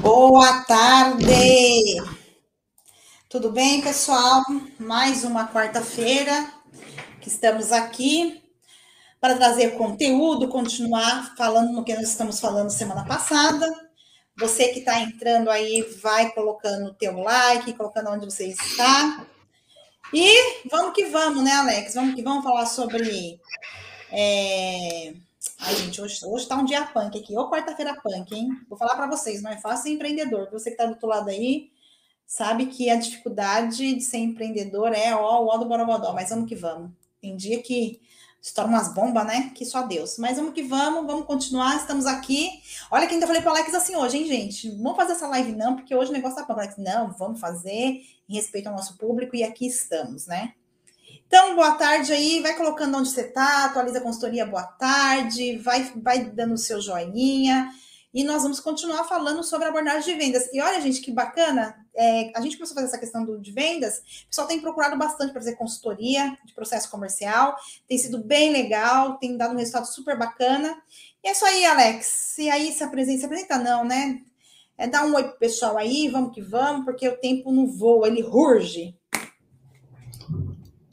[0.00, 1.96] Boa tarde!
[3.28, 4.42] Tudo bem, pessoal?
[4.78, 6.50] Mais uma quarta-feira
[7.20, 8.42] que estamos aqui
[9.20, 13.87] para trazer conteúdo, continuar falando no que nós estamos falando semana passada.
[14.38, 19.26] Você que está entrando aí, vai colocando o teu like, colocando onde você está.
[20.12, 21.94] E vamos que vamos, né, Alex?
[21.94, 23.40] Vamos que vamos falar sobre.
[24.12, 25.12] É...
[25.60, 28.48] Ai, gente, hoje, hoje tá um dia punk aqui, ou quarta-feira punk, hein?
[28.68, 30.48] Vou falar para vocês, não é fácil ser empreendedor.
[30.52, 31.70] Você que está do outro lado aí,
[32.24, 36.48] sabe que a dificuldade de ser empreendedor é ó, o ó do Borobodó, mas vamos
[36.48, 36.92] que vamos.
[37.20, 38.00] Tem dia que
[38.40, 39.52] estoura umas bombas, né?
[39.54, 40.18] Que só Deus.
[40.18, 42.50] Mas vamos que vamos, vamos continuar, estamos aqui.
[42.90, 44.68] Olha que ainda falei para o Alex assim hoje, hein, gente?
[44.70, 46.60] Não vamos fazer essa live não, porque hoje o negócio tá pronto.
[46.60, 50.54] Alex, não, vamos fazer em respeito ao nosso público e aqui estamos, né?
[51.26, 55.92] Então, boa tarde aí, vai colocando onde você tá, atualiza a consultoria, boa tarde, vai,
[55.96, 57.70] vai dando o seu joinha
[58.14, 60.48] e nós vamos continuar falando sobre abordagem de vendas.
[60.52, 63.50] E olha, gente, que bacana, é, a gente começou a fazer essa questão do, de
[63.50, 67.56] vendas, o pessoal tem procurado bastante para fazer consultoria de processo comercial,
[67.88, 70.80] tem sido bem legal, tem dado um resultado super bacana.
[71.24, 72.38] E é isso aí, Alex.
[72.38, 74.20] E aí, se apresenta, se apresenta não, né?
[74.78, 78.06] É dar um oi pro pessoal aí, vamos que vamos, porque o tempo não voa,
[78.06, 78.94] ele urge.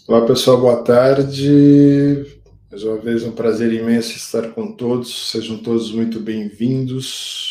[0.07, 2.41] Olá, pessoal, boa tarde.
[2.71, 5.29] Mais uma vez, um prazer imenso estar com todos.
[5.29, 7.44] Sejam todos muito bem-vindos.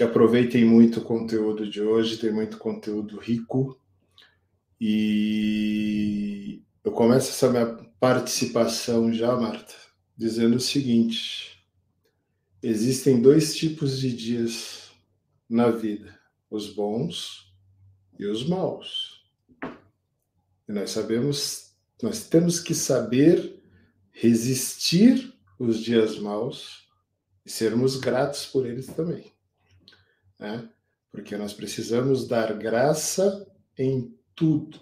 [0.00, 3.78] Que aproveitem muito o conteúdo de hoje, tem muito conteúdo rico.
[4.80, 7.66] E eu começo essa minha
[8.00, 9.74] participação já, Marta,
[10.16, 11.62] dizendo o seguinte:
[12.62, 14.90] existem dois tipos de dias
[15.46, 16.18] na vida,
[16.50, 17.52] os bons
[18.18, 19.22] e os maus.
[20.66, 23.62] E nós sabemos, nós temos que saber
[24.12, 26.88] resistir os dias maus
[27.44, 29.30] e sermos gratos por eles também.
[30.40, 30.66] Né?
[31.12, 33.46] Porque nós precisamos dar graça
[33.78, 34.80] em tudo.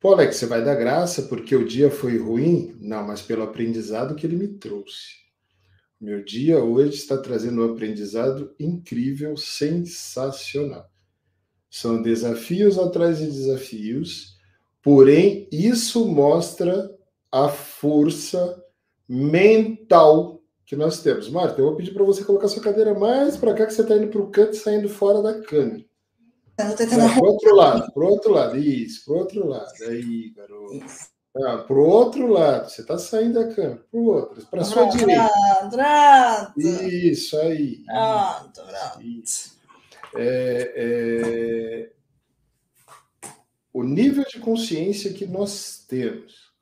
[0.00, 2.74] Pô, Alex, você vai dar graça porque o dia foi ruim?
[2.80, 5.26] Não, mas pelo aprendizado que ele me trouxe.
[6.00, 10.90] Meu dia hoje está trazendo um aprendizado incrível, sensacional.
[11.70, 14.38] São desafios atrás de desafios,
[14.82, 16.90] porém, isso mostra
[17.30, 18.62] a força
[19.08, 20.35] mental
[20.66, 21.30] que nós temos.
[21.30, 23.96] Marta, eu vou pedir para você colocar sua cadeira mais para cá, que você está
[23.96, 25.84] indo para o canto e saindo fora da câmera.
[26.56, 29.72] Para o outro lado, para o outro lado, isso, para o outro lado.
[29.88, 30.86] Aí, garoto.
[31.36, 34.64] Ah, para o outro lado, você está saindo da câmera, para o outro, para a
[34.64, 35.30] sua pronto, direita.
[35.70, 36.60] Pronto.
[36.60, 37.84] Isso, aí.
[37.84, 39.56] Pronto, pronto.
[40.16, 41.92] É, é...
[43.70, 46.54] O nível de consciência que nós temos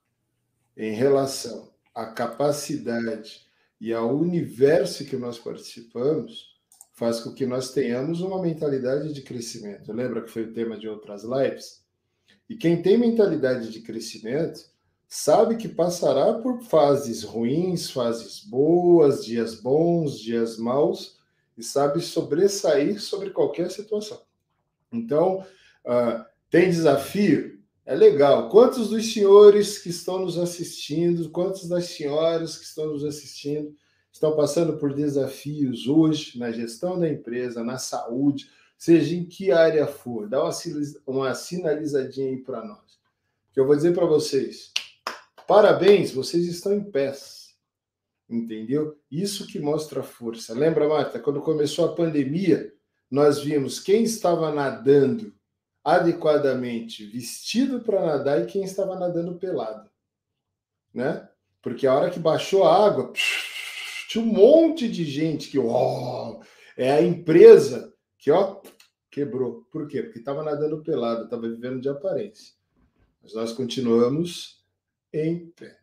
[0.77, 3.44] em relação à capacidade
[3.85, 6.57] e ao universo que nós participamos,
[6.95, 9.93] faz com que nós tenhamos uma mentalidade de crescimento.
[9.93, 11.85] Lembra que foi o tema de outras lives?
[12.49, 14.59] E quem tem mentalidade de crescimento
[15.07, 21.19] sabe que passará por fases ruins, fases boas, dias bons, dias maus,
[21.55, 24.23] e sabe sobressair sobre qualquer situação.
[24.91, 25.47] Então,
[25.85, 27.54] uh, tem desafio?
[27.87, 28.49] É legal.
[28.49, 33.75] Quantos dos senhores que estão nos assistindo, quantas das senhoras que estão nos assistindo
[34.11, 39.87] estão passando por desafios hoje na gestão da empresa, na saúde, seja em que área
[39.87, 40.29] for?
[40.29, 40.43] Dá
[41.07, 42.99] uma, sinalizadinha aí para nós.
[43.53, 44.73] Que eu vou dizer para vocês:
[45.47, 47.55] parabéns, vocês estão em pés.
[48.31, 48.97] Entendeu?
[49.11, 50.55] Isso que mostra força.
[50.55, 52.73] Lembra, Marta, quando começou a pandemia,
[53.11, 55.34] nós vimos quem estava nadando
[55.85, 59.91] adequadamente vestido para nadar e quem estava nadando pelado,
[60.93, 61.29] né?
[61.61, 63.13] Porque a hora que baixou a água,
[64.09, 66.41] tinha um monte de gente que, ó,
[66.77, 68.63] é a empresa que, ó,
[69.11, 69.67] quebrou.
[69.71, 70.03] Por quê?
[70.03, 72.55] Porque estava nadando pelado, estava vivendo de aparência.
[73.23, 74.65] Mas nós continuamos
[75.13, 75.79] em pé.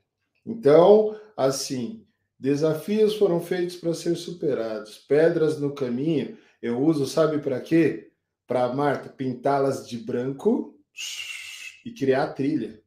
[0.46, 2.06] Então, assim,
[2.38, 4.98] desafios foram feitos para ser superados.
[4.98, 8.11] Pedras no caminho, eu uso, sabe para quê?
[8.52, 10.78] Para Marta pintá-las de branco
[11.86, 12.84] e criar a trilha.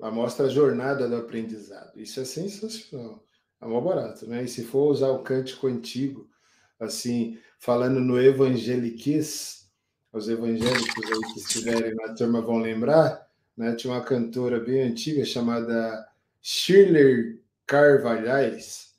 [0.00, 1.96] Ela mostra a jornada do aprendizado.
[1.96, 3.24] Isso é sensacional.
[3.62, 4.42] É mó barato, né?
[4.42, 6.28] E se for usar o cântico antigo,
[6.80, 9.70] assim, falando no evangeliquez,
[10.12, 13.24] os evangélicos aí que estiverem na turma vão lembrar,
[13.56, 13.76] né?
[13.76, 16.04] Tinha uma cantora bem antiga chamada
[16.42, 18.89] Shirley Carvalhais,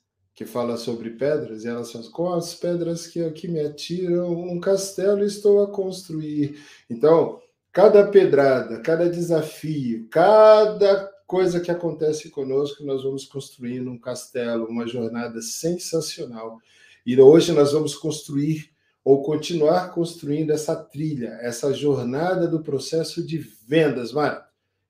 [0.42, 4.58] que fala sobre pedras, e elas falam, com as pedras que aqui me atiram, um
[4.58, 6.60] castelo estou a construir.
[6.90, 7.40] Então,
[7.72, 14.86] cada pedrada, cada desafio, cada coisa que acontece conosco, nós vamos construindo um castelo, uma
[14.86, 16.58] jornada sensacional.
[17.06, 18.70] E hoje nós vamos construir
[19.04, 24.46] ou continuar construindo essa trilha, essa jornada do processo de vendas, Marta,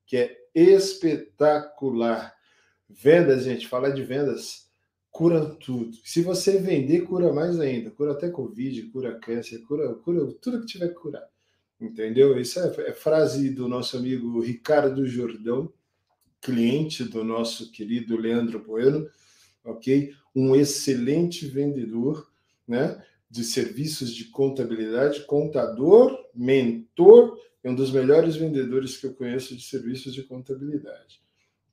[0.06, 2.34] que é espetacular.
[2.88, 4.71] Vendas, gente, falar de vendas
[5.12, 5.94] cura tudo.
[6.03, 7.91] Se você vender, cura mais ainda.
[7.91, 11.29] Cura até Covid, cura câncer, cura, cura tudo que tiver que curar.
[11.79, 12.41] Entendeu?
[12.41, 15.70] Isso é, é frase do nosso amigo Ricardo Jordão,
[16.41, 19.06] cliente do nosso querido Leandro Bueno,
[19.62, 20.12] ok?
[20.35, 22.32] Um excelente vendedor,
[22.67, 23.05] né?
[23.29, 29.62] De serviços de contabilidade, contador, mentor, é um dos melhores vendedores que eu conheço de
[29.62, 31.23] serviços de contabilidade.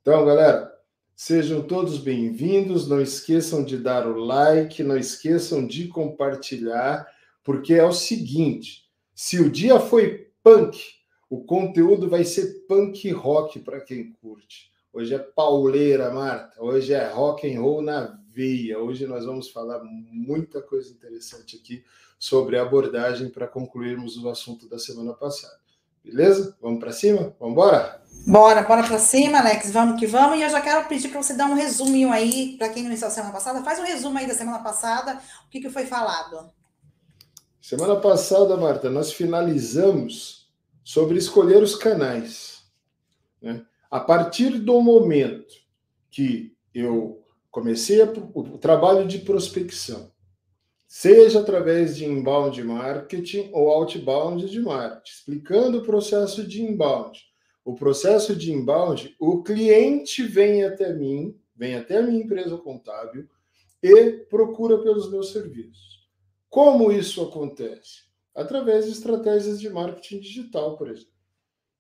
[0.02, 0.79] Então, galera,
[1.22, 2.88] Sejam todos bem-vindos.
[2.88, 7.06] Não esqueçam de dar o like, não esqueçam de compartilhar,
[7.44, 10.80] porque é o seguinte: se o dia foi punk,
[11.30, 14.72] o conteúdo vai ser punk rock para quem curte.
[14.94, 16.64] Hoje é pauleira, Marta.
[16.64, 18.80] Hoje é rock and roll na veia.
[18.80, 21.84] Hoje nós vamos falar muita coisa interessante aqui
[22.18, 25.69] sobre abordagem para concluirmos o assunto da semana passada.
[26.10, 26.58] Beleza?
[26.62, 27.34] Vamos para cima?
[27.40, 28.02] Vamos embora?
[28.26, 29.72] Bora, bora para cima, Alex.
[29.72, 30.38] Vamos que vamos.
[30.38, 33.12] E eu já quero pedir para você dar um resuminho aí, para quem não estava
[33.12, 36.52] semana passada, faz um resumo aí da semana passada, o que, que foi falado.
[37.62, 40.50] Semana passada, Marta, nós finalizamos
[40.84, 42.64] sobre escolher os canais.
[43.42, 43.64] Né?
[43.90, 45.54] A partir do momento
[46.10, 50.12] que eu comecei o trabalho de prospecção,
[50.90, 57.22] seja através de inbound marketing ou outbound de marketing, explicando o processo de inbound.
[57.64, 63.30] O processo de inbound, o cliente vem até mim, vem até a minha empresa contábil
[63.84, 66.10] e procura pelos meus serviços.
[66.50, 68.06] Como isso acontece?
[68.34, 71.14] Através de estratégias de marketing digital, por exemplo.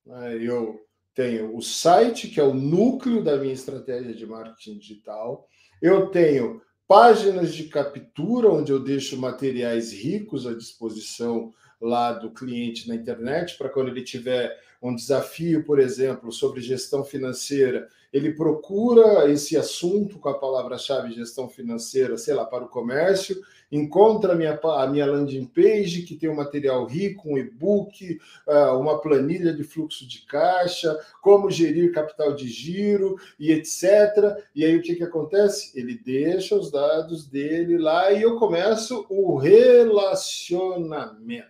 [0.05, 0.79] Né, eu
[1.15, 5.47] tenho o site, que é o núcleo da minha estratégia de marketing digital.
[5.81, 12.89] Eu tenho páginas de captura, onde eu deixo materiais ricos à disposição lá do cliente
[12.89, 19.31] na internet, para quando ele tiver um desafio, por exemplo, sobre gestão financeira, ele procura
[19.31, 23.39] esse assunto com a palavra-chave gestão financeira, sei lá, para o comércio,
[23.71, 28.75] encontra a minha, a minha landing page, que tem um material rico, um e-book, ah,
[28.75, 34.43] uma planilha de fluxo de caixa, como gerir capital de giro e etc.
[34.55, 35.79] E aí o que, que acontece?
[35.79, 41.47] Ele deixa os dados dele lá e eu começo o relacionamento.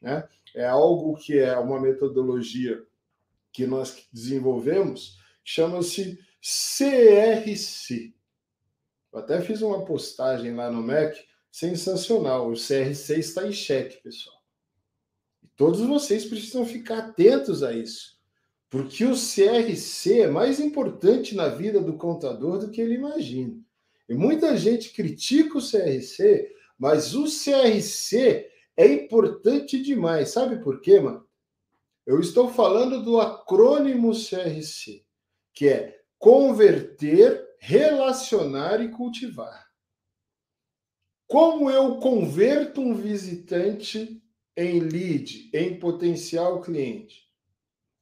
[0.00, 0.22] Né?
[0.54, 2.80] É algo que é uma metodologia
[3.52, 5.19] que nós desenvolvemos,
[5.50, 8.14] chama-se CRC.
[9.12, 11.16] Eu até fiz uma postagem lá no Mac,
[11.50, 12.48] sensacional.
[12.48, 14.36] O CRC está em xeque, pessoal.
[15.42, 18.16] E todos vocês precisam ficar atentos a isso.
[18.68, 23.58] Porque o CRC é mais importante na vida do contador do que ele imagina.
[24.08, 26.48] E muita gente critica o CRC,
[26.78, 30.28] mas o CRC é importante demais.
[30.30, 31.26] Sabe por quê, mano?
[32.06, 35.04] Eu estou falando do acrônimo CRC,
[35.52, 39.66] que é converter, relacionar e cultivar.
[41.26, 44.22] Como eu converto um visitante
[44.56, 47.30] em lead, em potencial cliente?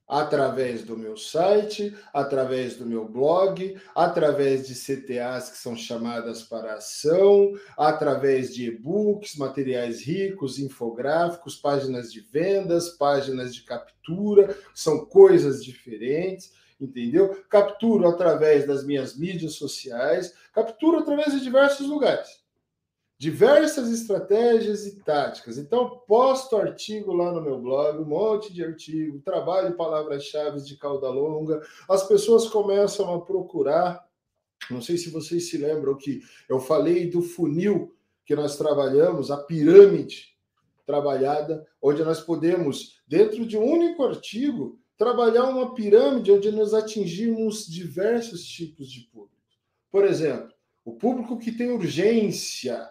[0.08, 6.76] através do meu site, através do meu blog, através de CTAs que são chamadas para
[6.76, 15.62] ação, através de e-books, materiais ricos, infográficos, páginas de vendas, páginas de captura, são coisas
[15.62, 17.44] diferentes, entendeu?
[17.48, 22.38] Capturo através das minhas mídias sociais, capturo através de diversos lugares
[23.18, 25.58] diversas estratégias e táticas.
[25.58, 31.10] Então, posto artigo lá no meu blog, um monte de artigo, trabalho palavras-chave de cauda
[31.10, 34.06] longa, as pessoas começam a procurar.
[34.70, 37.92] Não sei se vocês se lembram que eu falei do funil
[38.24, 40.36] que nós trabalhamos, a pirâmide
[40.86, 47.66] trabalhada, onde nós podemos, dentro de um único artigo, trabalhar uma pirâmide onde nós atingimos
[47.66, 49.38] diversos tipos de público.
[49.90, 50.52] Por exemplo,
[50.84, 52.90] o público que tem urgência,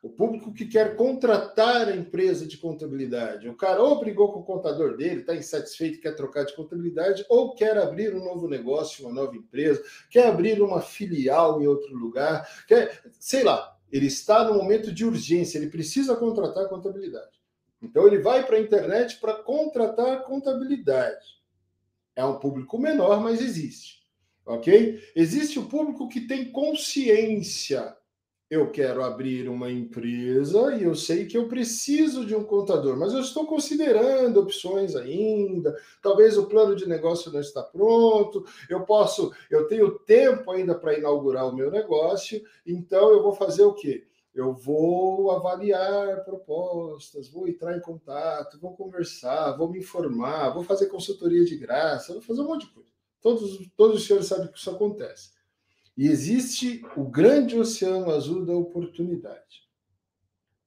[0.00, 3.48] o público que quer contratar a empresa de contabilidade.
[3.48, 7.54] O cara ou brigou com o contador dele, está insatisfeito, quer trocar de contabilidade, ou
[7.54, 12.46] quer abrir um novo negócio, uma nova empresa, quer abrir uma filial em outro lugar,
[12.68, 17.43] quer, sei lá, ele está no momento de urgência, ele precisa contratar contabilidade.
[17.84, 21.42] Então ele vai para a internet para contratar contabilidade.
[22.16, 24.02] É um público menor, mas existe.
[24.46, 25.02] Ok?
[25.14, 27.96] Existe o público que tem consciência
[28.50, 33.12] eu quero abrir uma empresa e eu sei que eu preciso de um contador, mas
[33.12, 35.74] eu estou considerando opções ainda.
[36.02, 38.44] Talvez o plano de negócio não está pronto.
[38.68, 43.64] Eu posso, eu tenho tempo ainda para inaugurar o meu negócio, então eu vou fazer
[43.64, 44.06] o quê?
[44.34, 50.86] Eu vou avaliar propostas, vou entrar em contato, vou conversar, vou me informar, vou fazer
[50.86, 52.90] consultoria de graça, vou fazer um monte de coisa.
[53.22, 55.30] Todos, todos os senhores sabem que isso acontece.
[55.96, 59.62] E existe o grande oceano azul da oportunidade,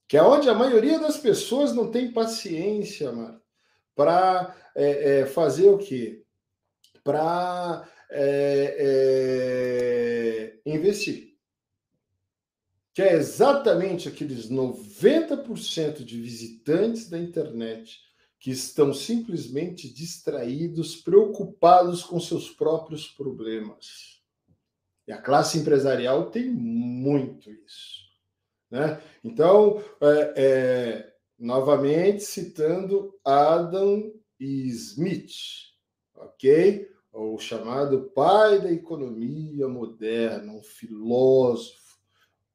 [0.08, 3.12] que é onde a maioria das pessoas não tem paciência,
[3.98, 6.24] para é, é, fazer o quê?
[7.04, 8.78] Para é,
[10.64, 11.27] é, investir.
[12.98, 18.00] Que é exatamente aqueles 90% de visitantes da internet
[18.40, 24.20] que estão simplesmente distraídos, preocupados com seus próprios problemas.
[25.08, 28.02] E a classe empresarial tem muito isso.
[28.72, 29.00] Né?
[29.24, 35.36] Então, é, é, novamente citando Adam Smith,
[36.16, 36.90] ok?
[37.14, 41.87] O chamado pai da economia moderna, um filósofo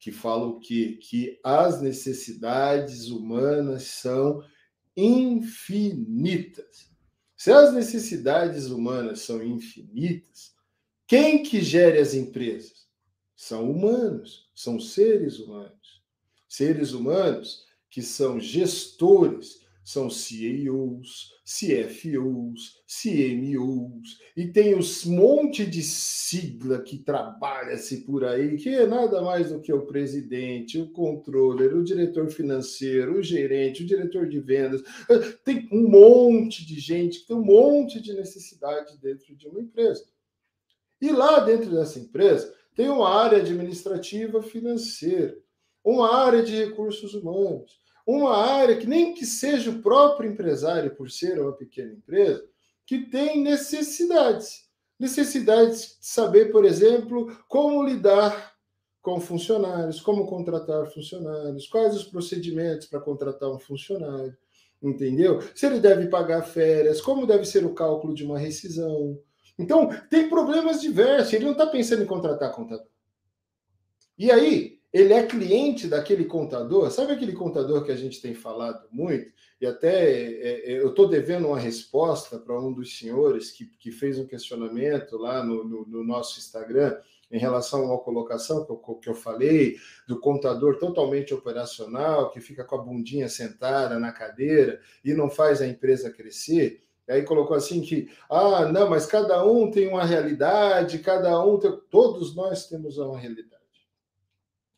[0.03, 0.99] que fala o quê?
[1.01, 4.43] Que as necessidades humanas são
[4.97, 6.91] infinitas.
[7.37, 10.53] Se as necessidades humanas são infinitas,
[11.07, 12.85] quem que gere as empresas?
[13.33, 16.03] São humanos, são seres humanos.
[16.49, 26.81] Seres humanos que são gestores, são CEOs, CFOs, CMOs, e tem os monte de sigla
[26.81, 31.83] que trabalha-se por aí, que é nada mais do que o presidente, o controller, o
[31.83, 34.81] diretor financeiro, o gerente, o diretor de vendas.
[35.43, 40.05] Tem um monte de gente tem um monte de necessidade dentro de uma empresa.
[41.01, 45.37] E lá dentro dessa empresa tem uma área administrativa financeira,
[45.83, 51.09] uma área de recursos humanos, uma área que nem que seja o próprio empresário, por
[51.09, 52.45] ser uma pequena empresa,
[52.85, 54.67] que tem necessidades.
[54.99, 58.53] Necessidades de saber, por exemplo, como lidar
[59.01, 64.35] com funcionários, como contratar funcionários, quais os procedimentos para contratar um funcionário,
[64.81, 65.39] entendeu?
[65.53, 69.17] Se ele deve pagar férias, como deve ser o cálculo de uma rescisão,
[69.57, 71.33] então, tem problemas diversos.
[71.33, 72.87] Ele não está pensando em contratar contador.
[74.17, 76.91] E aí, ele é cliente daquele contador.
[76.91, 79.33] Sabe aquele contador que a gente tem falado muito?
[79.59, 83.91] E até é, é, eu estou devendo uma resposta para um dos senhores que, que
[83.91, 86.95] fez um questionamento lá no, no, no nosso Instagram
[87.31, 92.63] em relação à colocação que eu, que eu falei, do contador totalmente operacional, que fica
[92.63, 96.83] com a bundinha sentada na cadeira e não faz a empresa crescer.
[97.07, 101.57] E aí colocou assim que, ah, não, mas cada um tem uma realidade, cada um
[101.57, 101.75] tem...
[101.89, 103.62] Todos nós temos uma realidade.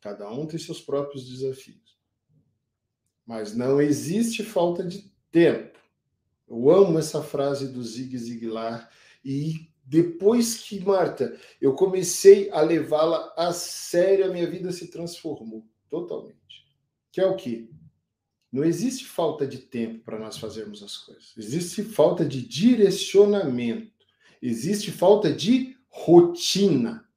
[0.05, 1.97] Cada um tem seus próprios desafios.
[3.25, 5.79] Mas não existe falta de tempo.
[6.47, 8.87] Eu amo essa frase do Zig Ziglar
[9.23, 15.67] e depois que, Marta, eu comecei a levá-la a sério, a minha vida se transformou
[15.89, 16.67] totalmente.
[17.11, 17.67] Que é o quê?
[18.51, 21.33] Não existe falta de tempo para nós fazermos as coisas.
[21.35, 24.05] Existe falta de direcionamento.
[24.39, 27.09] Existe falta de rotina.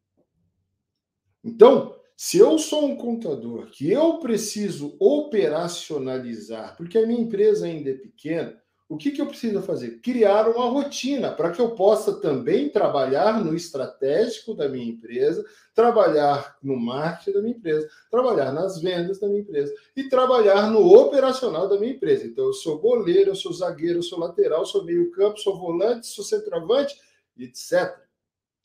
[1.45, 7.91] Então, se eu sou um contador que eu preciso operacionalizar, porque a minha empresa ainda
[7.91, 10.01] é pequena, o que, que eu preciso fazer?
[10.01, 16.57] Criar uma rotina para que eu possa também trabalhar no estratégico da minha empresa, trabalhar
[16.61, 21.69] no marketing da minha empresa, trabalhar nas vendas da minha empresa e trabalhar no operacional
[21.69, 22.27] da minha empresa.
[22.27, 26.25] Então, eu sou goleiro, eu sou zagueiro, eu sou lateral, sou meio-campo, sou volante, sou
[26.25, 26.97] centroavante,
[27.39, 28.08] etc.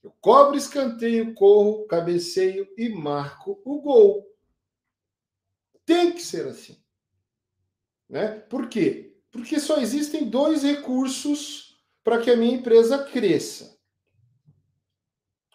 [0.04, 4.30] Eu cobro escanteio, corro, cabeceio e marco o gol.
[5.86, 6.78] Tem que ser assim.
[8.10, 8.28] Né?
[8.28, 9.18] Por quê?
[9.32, 13.80] Porque só existem dois recursos para que a minha empresa cresça.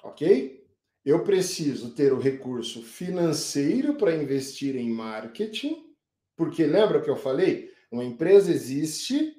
[0.03, 0.67] Ok?
[1.05, 5.95] Eu preciso ter o recurso financeiro para investir em marketing,
[6.35, 7.73] porque lembra que eu falei?
[7.91, 9.37] Uma empresa existe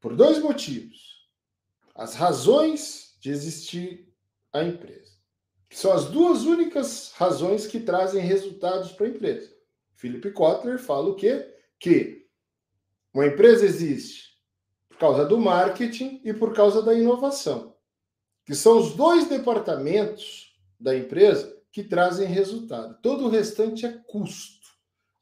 [0.00, 1.28] por dois motivos.
[1.94, 4.12] As razões de existir
[4.52, 5.12] a empresa.
[5.70, 9.52] São as duas únicas razões que trazem resultados para a empresa.
[9.96, 11.54] Philip Kotler fala o quê?
[11.78, 12.26] Que
[13.12, 14.38] uma empresa existe
[14.88, 17.76] por causa do marketing e por causa da inovação,
[18.44, 22.98] que são os dois departamentos da empresa que trazem resultado.
[23.02, 24.66] Todo o restante é custo.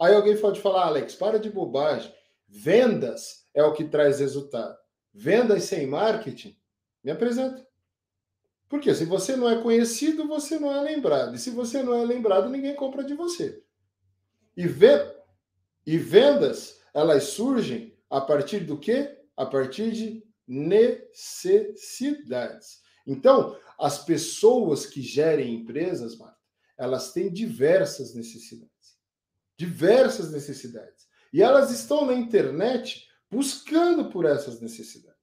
[0.01, 2.15] Aí alguém pode falar, Alex, para de bobagem.
[2.47, 4.77] Vendas é o que traz resultado.
[5.13, 6.57] Vendas sem marketing,
[7.03, 7.66] me apresenta.
[8.69, 11.35] Porque se você não é conhecido, você não é lembrado.
[11.35, 13.63] E se você não é lembrado, ninguém compra de você.
[14.57, 14.89] E, ve
[15.87, 19.17] e vendas, elas surgem a partir do quê?
[19.37, 22.81] A partir de necessidades.
[23.07, 26.37] Então, as pessoas que gerem empresas, Marta,
[26.77, 28.97] elas têm diversas necessidades.
[29.57, 31.07] Diversas necessidades.
[31.33, 35.16] E elas estão na internet buscando por essas necessidades.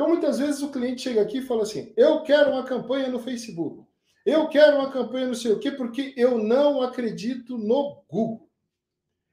[0.00, 3.18] Então, muitas vezes o cliente chega aqui e fala assim: eu quero uma campanha no
[3.18, 3.86] Facebook,
[4.24, 8.50] eu quero uma campanha não sei o quê, porque eu não acredito no Google.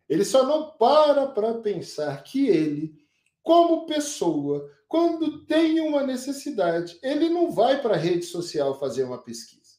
[0.09, 2.93] Ele só não para para pensar que ele,
[3.41, 9.24] como pessoa, quando tem uma necessidade, ele não vai para a rede social fazer uma
[9.24, 9.77] pesquisa.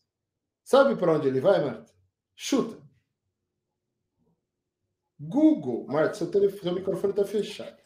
[0.65, 1.93] Sabe para onde ele vai, Marta?
[2.35, 2.83] Chuta.
[5.21, 5.87] Google.
[5.87, 7.78] Marta, seu, telefone, seu microfone está fechado.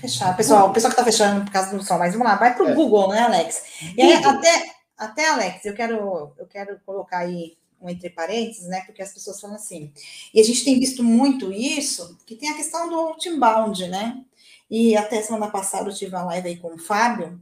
[0.00, 0.36] Fechar.
[0.36, 2.64] Pessoal, o pessoal que está fechando por causa do som, mas vamos lá, vai para
[2.64, 2.74] o é.
[2.74, 3.62] Google, né, Alex?
[3.96, 8.82] E aí, até, até, Alex, eu quero, eu quero colocar aí um entre parênteses, né?
[8.86, 9.92] Porque as pessoas falam assim.
[10.32, 14.22] E a gente tem visto muito isso, que tem a questão do outbound, né?
[14.70, 17.38] E até semana passada eu tive uma live aí com o Fábio,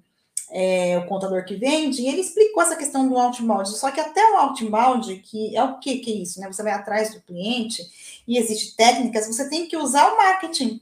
[0.50, 3.68] é, o contador que vende, e ele explicou essa questão do outbound.
[3.68, 6.46] Só que até o outbound, que é o que, que é isso, né?
[6.48, 7.82] Você vai atrás do cliente
[8.26, 10.80] e existe técnicas, você tem que usar o marketing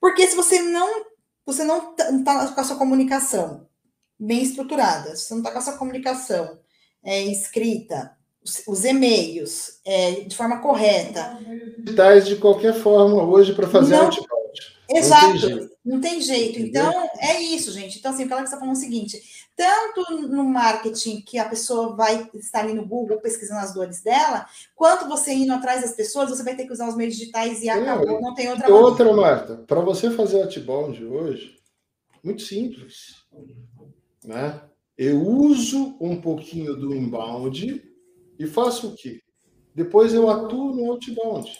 [0.00, 1.06] porque se você não
[1.44, 3.66] você não está com a sua comunicação
[4.18, 6.58] bem estruturada, se você não está com a sua comunicação
[7.02, 11.38] é, escrita, os, os e-mails é, de forma correta.
[11.78, 14.28] Digitais de qualquer forma hoje para fazer não, outbound.
[14.90, 16.58] Exato, não tem jeito.
[16.58, 17.98] Então, é isso, gente.
[17.98, 19.20] Então, assim, o que ela está falando é o seguinte:
[19.58, 24.46] tanto no marketing, que a pessoa vai estar ali no Google pesquisando as dores dela,
[24.76, 27.68] quanto você indo atrás das pessoas, você vai ter que usar os meios digitais e
[27.68, 31.58] acabou, não tem outra Outra, Marta, para você fazer outbound hoje,
[32.22, 33.26] muito simples.
[34.24, 34.62] Né?
[34.96, 37.82] Eu uso um pouquinho do inbound
[38.38, 39.20] e faço o quê?
[39.74, 41.50] Depois eu atuo no outbound.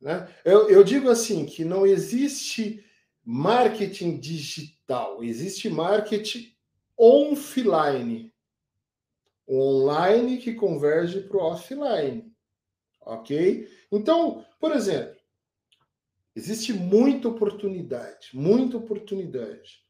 [0.00, 0.28] Né?
[0.44, 2.84] Eu, eu digo assim que não existe
[3.24, 6.57] marketing digital, existe marketing
[6.98, 8.32] offline.
[9.48, 12.30] Online que converge para o offline.
[13.00, 13.68] Ok?
[13.90, 15.16] Então, por exemplo,
[16.36, 19.86] existe muita oportunidade, muita oportunidade.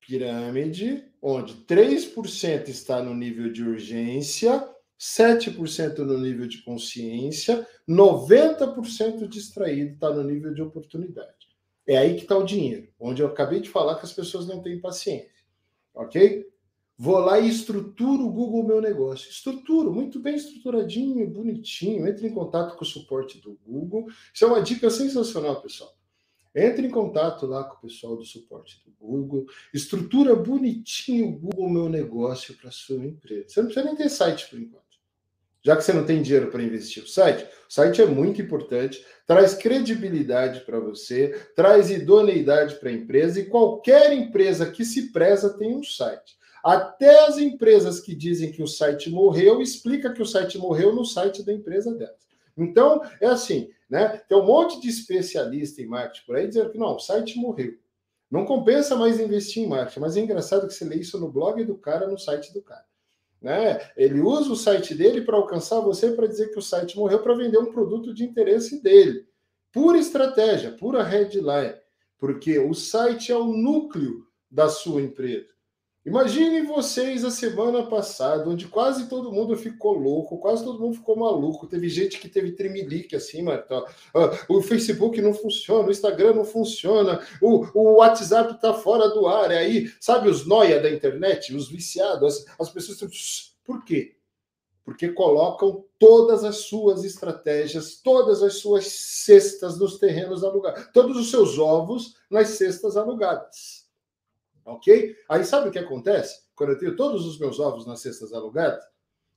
[0.00, 4.68] Pirâmide, onde 3% está no nível de urgência,
[5.00, 11.48] 7% no nível de consciência, 90% distraído está no nível de oportunidade.
[11.86, 14.62] É aí que está o dinheiro, onde eu acabei de falar que as pessoas não
[14.62, 15.43] têm paciência.
[15.94, 16.44] Ok?
[16.96, 19.28] Vou lá e estruturo o Google Meu Negócio.
[19.28, 22.06] Estruturo, muito bem estruturadinho, bonitinho.
[22.06, 24.06] Entre em contato com o suporte do Google.
[24.32, 25.92] Isso é uma dica sensacional, pessoal.
[26.54, 29.46] Entre em contato lá com o pessoal do suporte do Google.
[29.72, 33.48] Estrutura bonitinho o Google Meu Negócio para sua empresa.
[33.48, 34.83] Você não precisa nem ter site por enquanto
[35.64, 39.04] já que você não tem dinheiro para investir no site, o site é muito importante,
[39.26, 45.56] traz credibilidade para você, traz idoneidade para a empresa e qualquer empresa que se preza
[45.56, 46.36] tem um site.
[46.62, 51.04] Até as empresas que dizem que o site morreu, explica que o site morreu no
[51.04, 52.24] site da empresa delas.
[52.56, 54.20] Então, é assim, né?
[54.28, 57.74] Tem um monte de especialista em marketing por aí dizendo que não, o site morreu.
[58.30, 61.64] Não compensa mais investir em marketing, mas é engraçado que você lê isso no blog
[61.64, 62.84] do cara, no site do cara.
[63.44, 63.78] Né?
[63.94, 67.34] Ele usa o site dele para alcançar você para dizer que o site morreu para
[67.34, 69.28] vender um produto de interesse dele.
[69.70, 71.74] Pura estratégia, pura headline,
[72.16, 75.53] porque o site é o núcleo da sua empresa.
[76.04, 81.16] Imaginem vocês a semana passada, onde quase todo mundo ficou louco, quase todo mundo ficou
[81.16, 81.66] maluco.
[81.66, 83.82] Teve gente que teve tremelique assim, Marta.
[84.46, 89.50] O Facebook não funciona, o Instagram não funciona, o, o WhatsApp está fora do ar.
[89.50, 93.54] É aí, sabe, os noia da internet, os viciados, as, as pessoas.
[93.64, 94.14] Por quê?
[94.84, 101.30] Porque colocam todas as suas estratégias, todas as suas cestas nos terrenos alugados, todos os
[101.30, 103.83] seus ovos nas cestas alugadas.
[104.64, 105.16] Ok?
[105.28, 106.42] Aí sabe o que acontece?
[106.54, 108.84] Quando eu tenho todos os meus ovos nas cestas alugadas,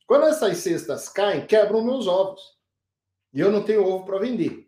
[0.08, 2.42] quando essas cestas caem, quebram meus ovos.
[3.34, 4.68] E eu não tenho ovo para vender.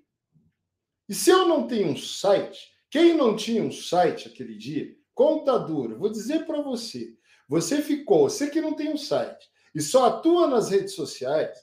[1.07, 5.97] E se eu não tenho um site, quem não tinha um site aquele dia, contador,
[5.97, 7.17] vou dizer para você,
[7.47, 11.57] você ficou, você que não tem um site e só atua nas redes sociais,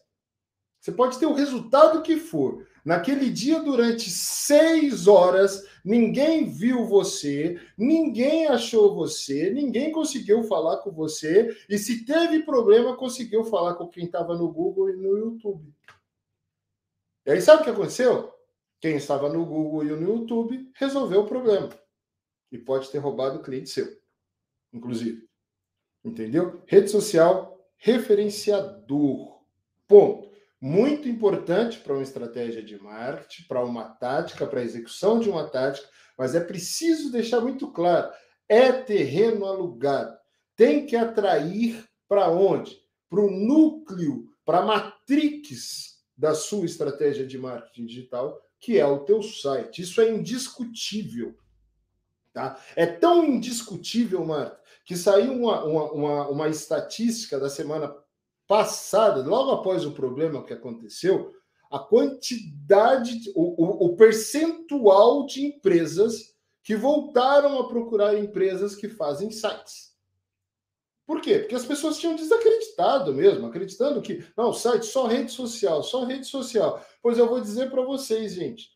[0.80, 7.60] você pode ter o resultado que for, Naquele dia, durante seis horas, ninguém viu você,
[7.76, 13.88] ninguém achou você, ninguém conseguiu falar com você, e se teve problema, conseguiu falar com
[13.88, 15.74] quem estava no Google e no YouTube.
[17.26, 18.32] E aí, sabe o que aconteceu?
[18.80, 21.70] Quem estava no Google e no YouTube resolveu o problema.
[22.52, 24.00] E pode ter roubado o cliente seu,
[24.72, 25.28] inclusive.
[26.04, 26.62] Entendeu?
[26.68, 29.40] Rede social referenciador.
[29.88, 30.35] Ponto.
[30.68, 35.48] Muito importante para uma estratégia de marketing, para uma tática, para a execução de uma
[35.48, 38.12] tática, mas é preciso deixar muito claro:
[38.48, 40.18] é terreno alugado.
[40.56, 42.76] Tem que atrair para onde?
[43.08, 49.04] Para o núcleo, para a matrix da sua estratégia de marketing digital, que é o
[49.04, 49.82] teu site.
[49.82, 51.38] Isso é indiscutível.
[52.32, 52.60] Tá?
[52.74, 57.94] É tão indiscutível, Marta, que saiu uma, uma, uma, uma estatística da semana
[58.46, 61.32] passada, logo após o problema que aconteceu,
[61.70, 69.30] a quantidade, o, o, o, percentual de empresas que voltaram a procurar empresas que fazem
[69.30, 69.94] sites.
[71.06, 71.38] Por quê?
[71.38, 76.26] Porque as pessoas tinham desacreditado mesmo, acreditando que, não, site só rede social, só rede
[76.26, 76.84] social.
[77.00, 78.70] Pois eu vou dizer para vocês, gente,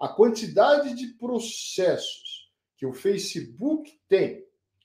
[0.00, 4.44] a quantidade de processos que o Facebook tem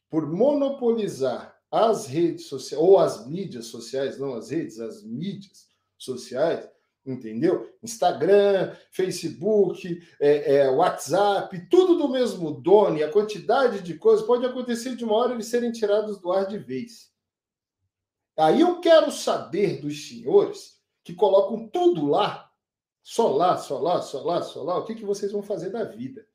[0.10, 6.68] por monopolizar as redes sociais, ou as mídias sociais, não as redes, as mídias sociais,
[7.06, 7.72] entendeu?
[7.84, 14.46] Instagram, Facebook, é, é, WhatsApp, tudo do mesmo dono, e a quantidade de coisas pode
[14.46, 17.12] acontecer de uma hora eles serem tirados do ar de vez.
[18.38, 22.50] Aí eu quero saber dos senhores que colocam tudo lá,
[23.04, 25.84] só lá, só lá, só lá, só lá, o que, que vocês vão fazer da
[25.84, 26.26] vida?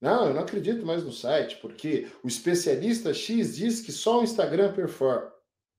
[0.00, 4.24] Não, eu não acredito mais no site, porque o especialista X diz que só o
[4.24, 5.30] Instagram performa.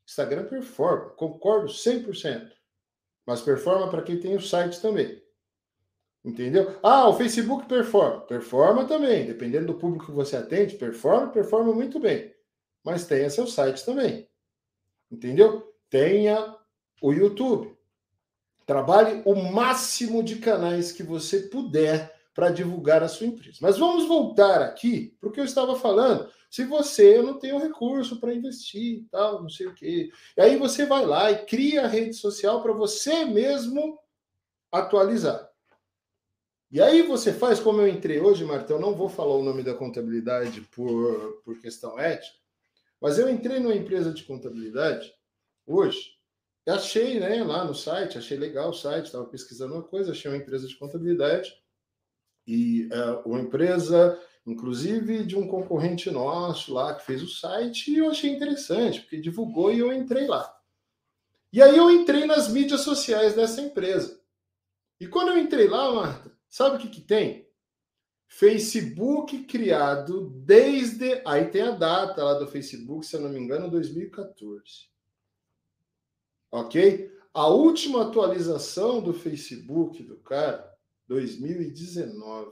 [0.08, 2.52] Instagram performa, concordo 100%.
[3.26, 5.22] Mas performa para quem tem o site também.
[6.24, 6.78] Entendeu?
[6.84, 8.22] Ah, o Facebook performa.
[8.22, 9.26] Performa também.
[9.26, 12.32] Dependendo do público que você atende, performa, performa muito bem.
[12.84, 14.30] Mas tenha seu site também.
[15.10, 15.74] Entendeu?
[15.90, 16.56] Tenha
[17.02, 17.76] o YouTube.
[18.66, 23.58] Trabalhe o máximo de canais que você puder para divulgar a sua empresa.
[23.62, 26.30] Mas vamos voltar aqui para o que eu estava falando.
[26.50, 30.12] Se você não tem o recurso para investir, tal, não sei o quê.
[30.38, 34.00] E aí você vai lá e cria a rede social para você mesmo
[34.72, 35.52] atualizar.
[36.72, 39.62] E aí você faz como eu entrei hoje, Marta, eu não vou falar o nome
[39.62, 42.38] da contabilidade por, por questão ética,
[43.02, 45.14] mas eu entrei numa empresa de contabilidade
[45.66, 46.18] hoje,
[46.66, 50.38] achei né, lá no site, achei legal o site, estava pesquisando uma coisa, achei uma
[50.38, 51.54] empresa de contabilidade,
[52.52, 58.00] e é, uma empresa, inclusive de um concorrente nosso lá que fez o site, e
[58.00, 60.54] eu achei interessante, porque divulgou e eu entrei lá.
[61.54, 64.22] E aí eu entrei nas mídias sociais dessa empresa.
[65.00, 67.48] E quando eu entrei lá, Marta, sabe o que, que tem?
[68.28, 71.22] Facebook criado desde.
[71.26, 74.90] Aí tem a data lá do Facebook, se eu não me engano, 2014.
[76.52, 77.10] Ok?
[77.34, 80.71] A última atualização do Facebook do cara
[81.12, 82.52] 2019.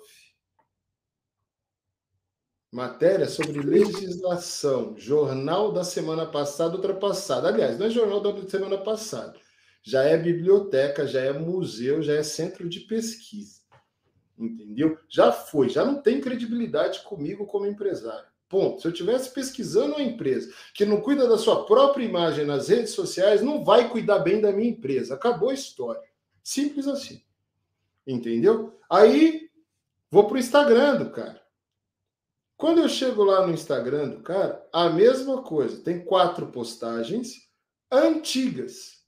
[2.70, 7.48] Matéria sobre legislação, jornal da semana passada, ultrapassada.
[7.48, 9.40] Aliás, não é jornal da semana passada.
[9.82, 13.62] Já é biblioteca, já é museu, já é centro de pesquisa.
[14.38, 14.98] Entendeu?
[15.08, 18.28] Já foi, já não tem credibilidade comigo como empresário.
[18.50, 18.82] Ponto.
[18.82, 22.92] Se eu estivesse pesquisando uma empresa que não cuida da sua própria imagem nas redes
[22.92, 25.16] sociais, não vai cuidar bem da minha empresa.
[25.16, 26.10] Acabou a história.
[26.44, 27.24] Simples assim.
[28.10, 28.76] Entendeu?
[28.92, 29.52] Aí
[30.10, 31.40] vou pro Instagram do cara.
[32.58, 35.84] Quando eu chego lá no Instagram do cara, a mesma coisa.
[35.84, 37.36] Tem quatro postagens
[37.92, 39.04] antigas.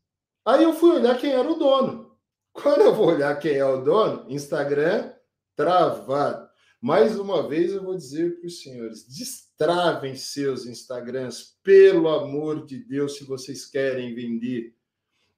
[0.45, 2.15] Aí eu fui olhar quem era o dono.
[2.53, 5.11] Quando eu vou olhar quem é o dono, Instagram
[5.55, 6.47] travado.
[6.79, 12.77] Mais uma vez eu vou dizer para os senhores: destravem seus Instagrams, pelo amor de
[12.77, 14.75] Deus, se vocês querem vender.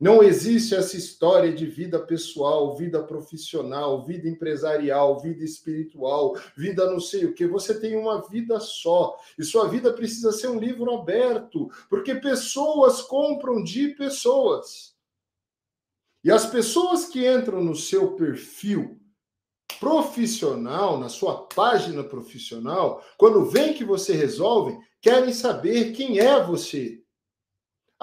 [0.03, 6.99] Não existe essa história de vida pessoal, vida profissional, vida empresarial, vida espiritual, vida não
[6.99, 7.47] sei o que.
[7.47, 9.17] Você tem uma vida só.
[9.39, 14.93] E sua vida precisa ser um livro aberto, porque pessoas compram de pessoas.
[16.21, 18.99] E as pessoas que entram no seu perfil
[19.79, 27.02] profissional, na sua página profissional, quando vem que você resolve, querem saber quem é você.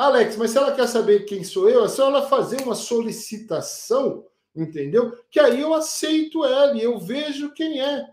[0.00, 4.26] Alex, mas se ela quer saber quem sou eu, é só ela fazer uma solicitação,
[4.56, 5.12] entendeu?
[5.30, 8.08] Que aí eu aceito ela e eu vejo quem é,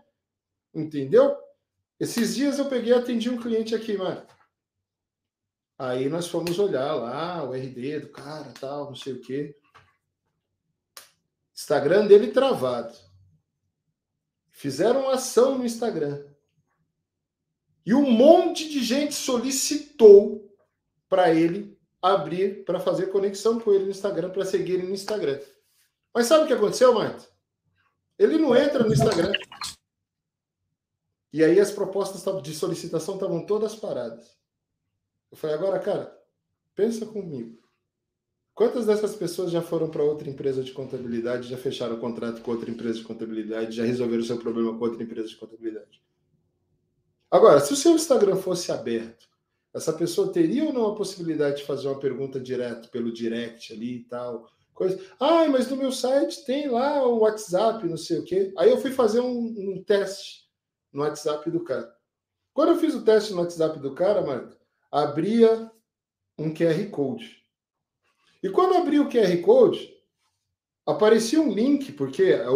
[0.74, 1.34] entendeu?
[1.98, 4.22] Esses dias eu peguei e atendi um cliente aqui, mano.
[5.78, 9.56] Aí nós fomos olhar lá o RD do cara, tal, não sei o quê.
[11.54, 12.94] Instagram dele travado.
[14.50, 16.22] Fizeram ação no Instagram.
[17.86, 20.54] E um monte de gente solicitou
[21.08, 25.40] para ele abrir para fazer conexão com ele no Instagram, para seguir ele no Instagram.
[26.14, 27.26] Mas sabe o que aconteceu, Marta?
[28.18, 29.32] Ele não entra no Instagram.
[31.32, 34.36] E aí as propostas de solicitação estavam todas paradas.
[35.30, 36.18] Eu falei, agora, cara,
[36.78, 37.58] Pensa comigo.
[38.54, 42.52] Quantas dessas pessoas já foram para outra empresa de contabilidade, já fecharam o contrato com
[42.52, 46.00] outra empresa de contabilidade, já resolveram o seu problema com outra empresa de contabilidade?
[47.28, 49.27] Agora, se o seu Instagram fosse aberto,
[49.78, 53.96] essa pessoa teria ou não a possibilidade de fazer uma pergunta direto pelo direct ali
[53.96, 54.46] e tal?
[54.74, 55.00] Coisa.
[55.18, 58.52] Ah, mas no meu site tem lá o WhatsApp, não sei o quê.
[58.56, 60.48] Aí eu fui fazer um, um teste
[60.92, 61.92] no WhatsApp do cara.
[62.52, 64.56] Quando eu fiz o teste no WhatsApp do cara, Marta,
[64.90, 65.70] abria
[66.38, 67.44] um QR Code.
[68.42, 69.92] E quando abri o QR Code,
[70.86, 72.54] aparecia um link, porque o,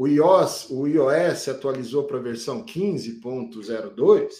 [0.00, 4.30] o, iOS, o iOS atualizou para a versão 15.02,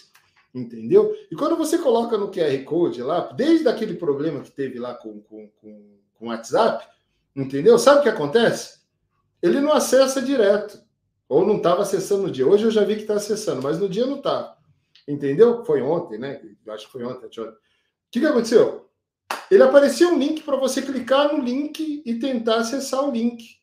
[0.55, 1.15] entendeu?
[1.29, 5.21] E quando você coloca no QR Code lá, desde aquele problema que teve lá com,
[5.21, 6.83] com, com, com o WhatsApp,
[7.35, 7.77] entendeu?
[7.77, 8.79] Sabe o que acontece?
[9.39, 10.81] Ele não acessa direto.
[11.29, 12.47] Ou não estava acessando no dia.
[12.47, 14.57] Hoje eu já vi que está acessando, mas no dia não estava.
[15.07, 15.63] Entendeu?
[15.63, 16.41] Foi ontem, né?
[16.69, 17.27] Acho que foi ontem.
[17.27, 17.55] ontem
[18.09, 18.89] que, que aconteceu?
[19.51, 23.60] Ele aparecia um link para você clicar no link e tentar acessar o link.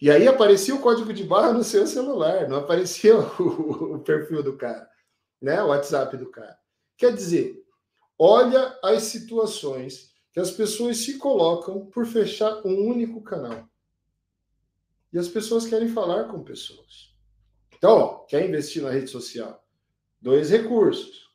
[0.00, 4.42] E aí aparecia o código de barra no seu celular, não aparecia o, o perfil
[4.42, 4.88] do cara,
[5.40, 5.62] né?
[5.62, 6.58] O WhatsApp do cara.
[6.96, 7.64] Quer dizer,
[8.18, 13.68] olha as situações que as pessoas se colocam por fechar um único canal.
[15.12, 17.14] E as pessoas querem falar com pessoas.
[17.76, 19.64] Então, ó, quer investir na rede social?
[20.20, 21.28] Dois recursos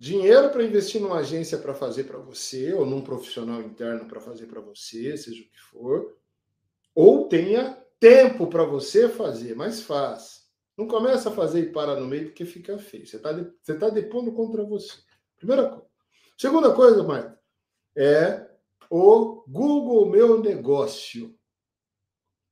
[0.00, 4.46] dinheiro para investir numa agência para fazer para você, ou num profissional interno para fazer
[4.46, 6.16] para você, seja o que for,
[7.00, 10.46] ou tenha tempo para você fazer, mas faz.
[10.76, 13.06] Não começa a fazer e para no meio porque fica feio.
[13.06, 14.98] Você está você tá depondo contra você.
[15.34, 15.88] Primeira coisa.
[16.36, 17.40] Segunda coisa, Marta,
[17.96, 18.50] é
[18.90, 21.34] o Google Meu Negócio.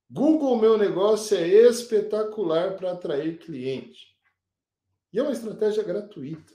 [0.09, 4.17] Google Meu Negócio é espetacular para atrair cliente.
[5.13, 6.55] E é uma estratégia gratuita.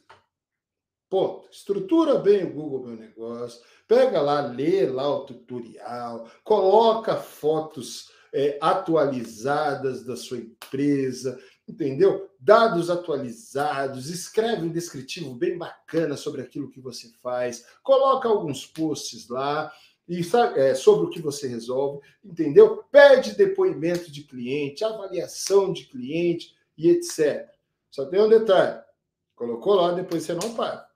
[1.14, 1.48] Ponto.
[1.52, 8.58] Estrutura bem o Google Meu Negócio, pega lá, lê lá o tutorial, coloca fotos é,
[8.60, 12.32] atualizadas da sua empresa, entendeu?
[12.40, 19.30] Dados atualizados, escreve um descritivo bem bacana sobre aquilo que você faz, coloca alguns posts
[19.30, 19.72] lá
[20.10, 20.22] e
[20.56, 22.84] é, sobre o que você resolve, entendeu?
[22.92, 27.48] Pede depoimento de cliente, avaliação de cliente e etc.
[27.92, 28.82] Só tem um detalhe:
[29.36, 30.92] colocou lá, depois você não para.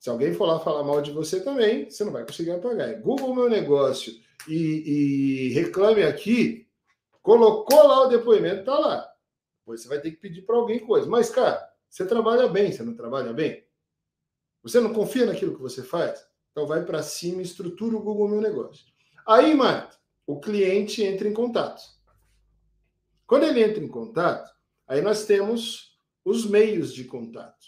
[0.00, 2.88] Se alguém for lá falar mal de você também, você não vai conseguir apagar.
[2.88, 4.10] É Google Meu Negócio
[4.48, 4.54] e,
[4.86, 6.66] e reclame aqui,
[7.20, 9.12] colocou lá o depoimento, tá lá.
[9.58, 11.06] Depois você vai ter que pedir para alguém coisa.
[11.06, 13.62] Mas, cara, você trabalha bem, você não trabalha bem?
[14.62, 16.26] Você não confia naquilo que você faz?
[16.50, 18.86] Então vai para cima e estrutura o Google Meu Negócio.
[19.26, 21.82] Aí, Marta, o cliente entra em contato.
[23.26, 24.50] Quando ele entra em contato,
[24.88, 27.66] aí nós temos os meios de contato.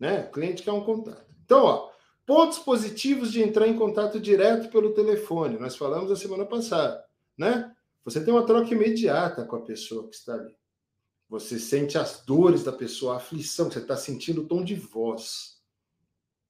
[0.00, 0.20] Né?
[0.20, 1.33] O cliente quer um contato.
[1.44, 1.90] Então, ó,
[2.26, 5.58] pontos positivos de entrar em contato direto pelo telefone.
[5.58, 7.04] Nós falamos a semana passada,
[7.36, 7.74] né?
[8.04, 10.54] Você tem uma troca imediata com a pessoa que está ali.
[11.28, 15.60] Você sente as dores da pessoa, a aflição, você está sentindo o tom de voz.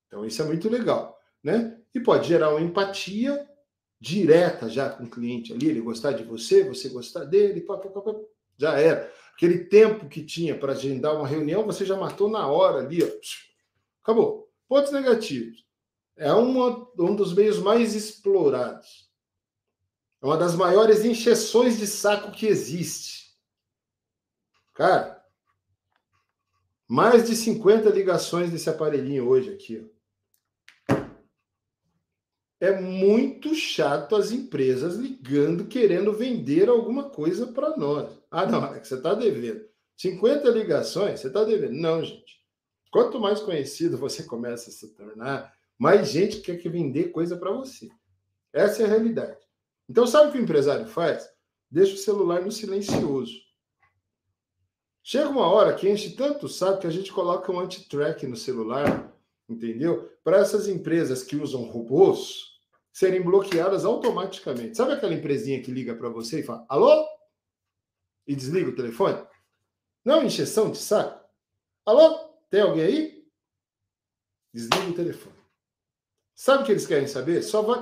[0.06, 1.80] Então, isso é muito legal, né?
[1.94, 3.48] E pode gerar uma empatia
[4.00, 7.88] direta já com o cliente ali, ele gostar de você, você gostar dele, pá, pá,
[7.88, 8.14] pá,
[8.58, 9.10] já era.
[9.34, 13.08] Aquele tempo que tinha para agendar uma reunião, você já matou na hora ali, ó.
[14.02, 14.43] Acabou.
[14.68, 15.64] Pontos negativos.
[16.16, 19.10] É uma, um dos meios mais explorados.
[20.22, 23.34] É uma das maiores encheções de saco que existe.
[24.72, 25.22] Cara,
[26.88, 29.90] mais de 50 ligações desse aparelhinho hoje aqui.
[32.60, 38.18] É muito chato as empresas ligando, querendo vender alguma coisa para nós.
[38.30, 39.64] Ah, não, é que você está devendo.
[39.96, 41.74] 50 ligações, você está devendo.
[41.74, 42.43] Não, gente.
[42.94, 47.50] Quanto mais conhecido você começa a se tornar, mais gente quer que vender coisa para
[47.50, 47.90] você.
[48.52, 49.40] Essa é a realidade.
[49.88, 51.28] Então, sabe o que o empresário faz?
[51.68, 53.34] Deixa o celular no silencioso.
[55.02, 59.12] Chega uma hora que enche tanto sabe que a gente coloca um anti-track no celular,
[59.48, 60.08] entendeu?
[60.22, 62.44] Para essas empresas que usam robôs
[62.92, 64.76] serem bloqueadas automaticamente.
[64.76, 67.04] Sabe aquela empresinha que liga para você e fala: "Alô?"
[68.24, 69.20] e desliga o telefone?
[70.04, 71.28] Não é encheção de saco?
[71.84, 72.33] Alô?
[72.54, 73.24] Tem alguém aí?
[74.54, 75.34] Desliga o telefone.
[76.36, 77.42] Sabe o que eles querem saber?
[77.42, 77.80] Só vai.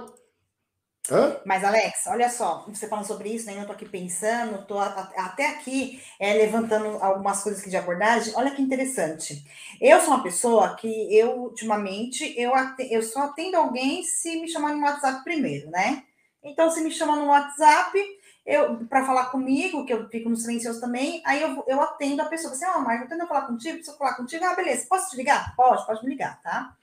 [1.10, 1.42] Hã?
[1.44, 3.60] Mas, Alex, olha só, você falando sobre isso, né?
[3.60, 8.32] Eu tô aqui pensando, tô até aqui é, levantando algumas coisas aqui de abordagem.
[8.34, 9.44] Olha que interessante.
[9.78, 12.52] Eu sou uma pessoa que eu, ultimamente, eu,
[12.90, 16.02] eu só atendo alguém se me chamar no WhatsApp primeiro, né?
[16.42, 17.92] Então, se me chamar no WhatsApp,
[18.44, 22.26] eu para falar comigo, que eu fico no silencioso também, aí eu, eu atendo a
[22.26, 22.52] pessoa.
[22.52, 25.54] Assim, ah, Marco, eu tento falar contigo, eu falar contigo, ah, beleza, posso te ligar?
[25.56, 26.74] Pode, pode me ligar, tá?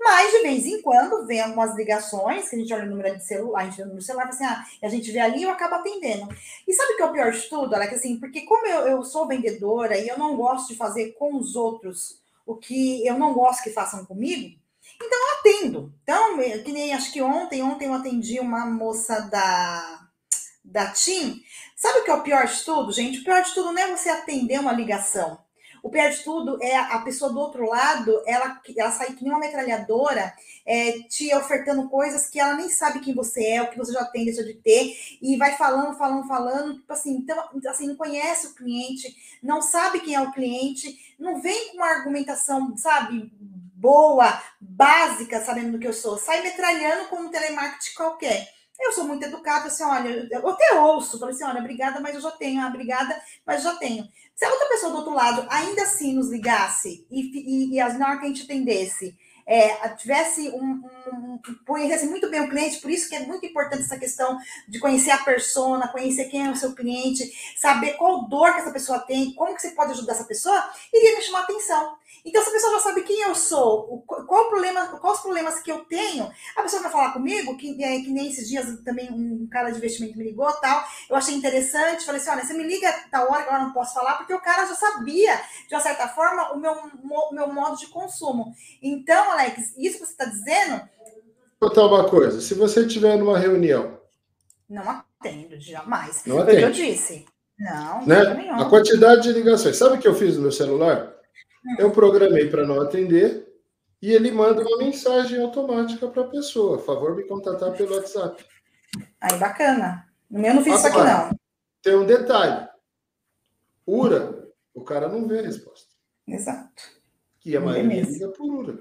[0.00, 3.24] Mas, de vez em quando, vem algumas ligações, que a gente olha o número de
[3.24, 5.76] celular, a gente olha no celular, assim, ah, a gente vê ali e eu acabo
[5.76, 6.28] atendendo.
[6.66, 7.94] E sabe o que é o pior de tudo, Alex?
[7.94, 11.54] Assim, porque como eu, eu sou vendedora e eu não gosto de fazer com os
[11.54, 14.54] outros o que eu não gosto que façam comigo,
[14.96, 15.94] então eu atendo.
[16.02, 20.03] Então, que nem acho que ontem, ontem eu atendi uma moça da
[20.74, 21.40] da TIM.
[21.76, 23.20] Sabe o que é o pior de tudo, gente?
[23.20, 25.38] O pior de tudo não é você atender uma ligação.
[25.84, 29.32] O pior de tudo é a pessoa do outro lado, ela, ela sair que nem
[29.32, 30.34] uma metralhadora,
[30.66, 34.04] é, te ofertando coisas que ela nem sabe quem você é, o que você já
[34.06, 38.46] tem, deixa de ter, e vai falando, falando, falando, tipo assim, então, assim, não conhece
[38.48, 43.30] o cliente, não sabe quem é o cliente, não vem com uma argumentação, sabe,
[43.74, 48.48] boa, básica, sabendo do que eu sou, sai metralhando como um telemarketing qualquer.
[48.80, 52.20] Eu sou muito educada, assim, olha, eu até ouço, falei assim, olha, obrigada, mas eu
[52.20, 54.08] já tenho, ah, obrigada, mas já tenho.
[54.34, 58.08] Se a outra pessoa do outro lado ainda assim nos ligasse e, e, e na
[58.08, 60.82] hora que a gente atendesse, é, tivesse um,
[61.12, 64.78] um, conhecesse muito bem o cliente, por isso que é muito importante essa questão de
[64.78, 68.98] conhecer a persona, conhecer quem é o seu cliente, saber qual dor que essa pessoa
[69.00, 71.96] tem, como que você pode ajudar essa pessoa, iria me chamar atenção.
[72.24, 75.70] Então, se a pessoa já sabe quem eu sou, qual problema, quais os problemas que
[75.70, 79.46] eu tenho, a pessoa vai falar comigo, que, é, que nem esses dias também um
[79.50, 80.84] cara de investimento me ligou tal.
[81.08, 84.14] Eu achei interessante, falei assim: olha, você me liga tal hora, agora não posso falar,
[84.14, 87.86] porque o cara já sabia, de uma certa forma, o meu, o meu modo de
[87.88, 88.54] consumo.
[88.82, 90.82] Então, Alex, isso que você está dizendo.
[91.60, 94.00] Vou botar uma coisa: se você estiver numa reunião.
[94.68, 96.22] Não atendo, jamais.
[96.26, 96.60] Não atendo.
[96.60, 97.26] Foi o que eu disse.
[97.58, 98.16] Não, né?
[98.52, 99.76] A quantidade de ligações.
[99.76, 101.13] Sabe o que eu fiz no meu celular?
[101.78, 103.52] Eu programei para não atender
[104.00, 106.78] e ele manda uma mensagem automática para a pessoa.
[106.78, 108.44] Favor me contatar pelo WhatsApp.
[109.20, 110.06] Aí, bacana.
[110.30, 111.38] No meu não fiz Agora, isso aqui, não.
[111.82, 112.68] Tem um detalhe.
[113.86, 115.88] URA, o cara não vê a resposta.
[116.26, 116.82] Exato.
[117.44, 118.78] E a não maioria liga por URA.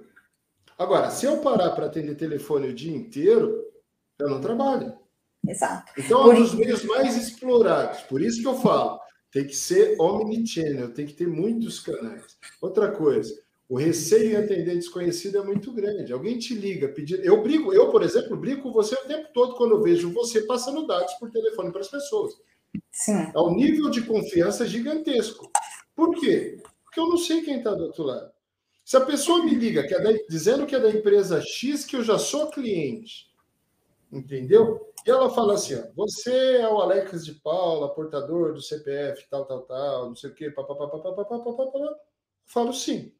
[0.77, 3.63] Agora, se eu parar para atender telefone o dia inteiro,
[4.19, 4.97] eu não trabalho.
[5.47, 5.91] Exato.
[5.97, 8.01] Então, é um dos meios mais explorados.
[8.01, 8.99] Por isso que eu falo,
[9.33, 12.37] tem que ser omnichannel, tem que ter muitos canais.
[12.61, 13.33] Outra coisa,
[13.67, 16.13] o receio em atender desconhecido é muito grande.
[16.13, 17.23] Alguém te liga pedindo.
[17.23, 20.41] Eu brigo, eu, por exemplo, brigo com você o tempo todo quando eu vejo você
[20.41, 22.33] passando dados por telefone para as pessoas.
[22.91, 23.31] Sim.
[23.35, 25.51] É um nível de confiança gigantesco.
[25.95, 26.61] Por quê?
[26.83, 28.31] Porque eu não sei quem está do outro lado.
[28.85, 31.95] Se a pessoa me liga que é da, dizendo que é da empresa X, que
[31.95, 33.32] eu já sou cliente,
[34.17, 34.93] entendeu?
[35.05, 39.45] E ela fala assim: ó, você é o Alex de Paula, portador do CPF, tal,
[39.45, 41.99] tal, tal, não sei o quê, papapá, papapá, papapá,
[42.45, 43.13] falo sim.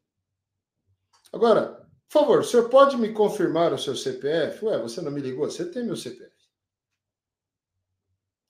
[1.32, 4.64] Agora, por favor, o senhor pode me confirmar o seu CPF?
[4.66, 5.50] Ué, você não me ligou?
[5.50, 6.32] Você tem meu CPF.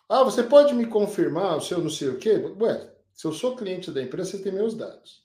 [0.09, 2.33] Ah, você pode me confirmar o seu não sei o quê?
[2.61, 5.25] Ué, se eu sou cliente da empresa, você tem meus dados.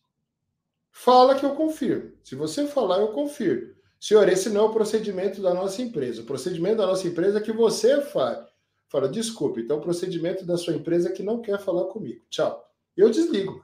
[0.91, 2.13] Fala que eu confirmo.
[2.23, 3.75] Se você falar, eu confirmo.
[3.99, 6.21] Senhor, esse não é o procedimento da nossa empresa.
[6.21, 8.47] O procedimento da nossa empresa é que você faz.
[8.87, 12.23] Fala, desculpe, então o procedimento da sua empresa é que não quer falar comigo.
[12.29, 12.65] Tchau.
[12.95, 13.63] Eu desligo.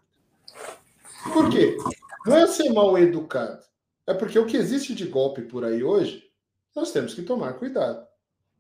[1.33, 1.77] Por quê?
[2.25, 3.63] Não é ser mal educado.
[4.05, 6.23] É porque o que existe de golpe por aí hoje,
[6.75, 8.05] nós temos que tomar cuidado.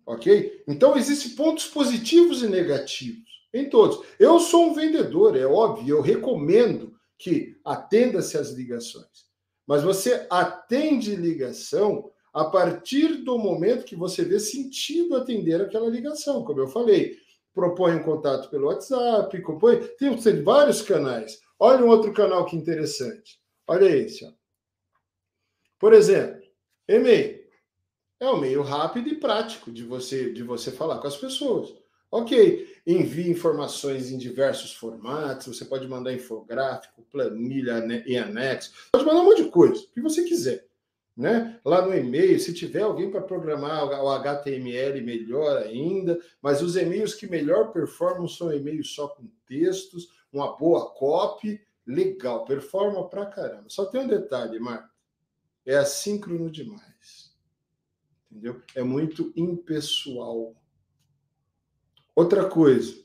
[0.05, 0.63] Ok?
[0.67, 4.05] Então, existem pontos positivos e negativos em todos.
[4.17, 9.25] Eu sou um vendedor, é óbvio, eu recomendo que atenda-se às ligações
[9.67, 16.43] mas você atende ligação a partir do momento que você vê sentido atender aquela ligação,
[16.43, 17.17] como eu falei.
[17.53, 21.39] Propõe um contato pelo WhatsApp, compõe, tem, tem vários canais.
[21.57, 23.39] Olha um outro canal que interessante.
[23.65, 24.25] Olha esse.
[24.25, 24.31] Ó.
[25.79, 26.41] Por exemplo,
[26.87, 27.45] e-mail.
[28.19, 31.73] É um meio rápido e prático de você, de você falar com as pessoas.
[32.11, 39.21] Ok, envie informações em diversos formatos, você pode mandar infográfico, planilha e anexo, pode mandar
[39.21, 40.67] um monte de coisa, o que você quiser.
[41.17, 41.59] Né?
[41.63, 47.15] Lá no e-mail, se tiver alguém para programar o HTML, melhor ainda, mas os e-mails
[47.15, 53.69] que melhor performam são e-mails só com textos, uma boa copy, legal, performa pra caramba.
[53.69, 54.89] Só tem um detalhe, Marta,
[55.65, 57.33] é assíncrono demais.
[58.29, 58.61] Entendeu?
[58.75, 60.53] É muito impessoal
[62.15, 62.95] Outra coisa,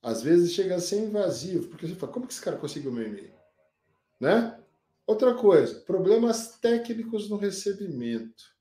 [0.00, 3.06] às vezes chega a ser invasivo, porque você fala, como que esse cara conseguiu meu
[3.06, 3.32] e-mail?
[4.20, 4.60] Né?
[5.06, 8.54] Outra coisa, problemas técnicos no recebimento.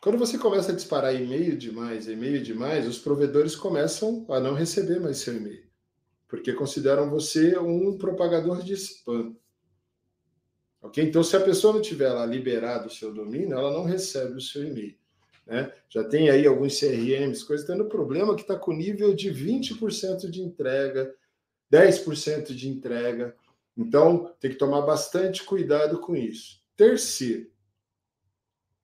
[0.00, 5.00] Quando você começa a disparar e-mail demais, e-mail demais, os provedores começam a não receber
[5.00, 5.66] mais seu e-mail,
[6.28, 9.34] porque consideram você um propagador de spam.
[10.80, 11.02] Ok?
[11.02, 14.40] Então, se a pessoa não tiver lá liberado o seu domínio, ela não recebe o
[14.40, 14.97] seu e-mail.
[15.48, 15.72] Né?
[15.88, 20.42] Já tem aí alguns CRMs, coisas tendo problema que está com nível de 20% de
[20.42, 21.14] entrega,
[21.72, 23.34] 10% de entrega.
[23.74, 26.60] Então, tem que tomar bastante cuidado com isso.
[26.76, 27.50] Terceiro,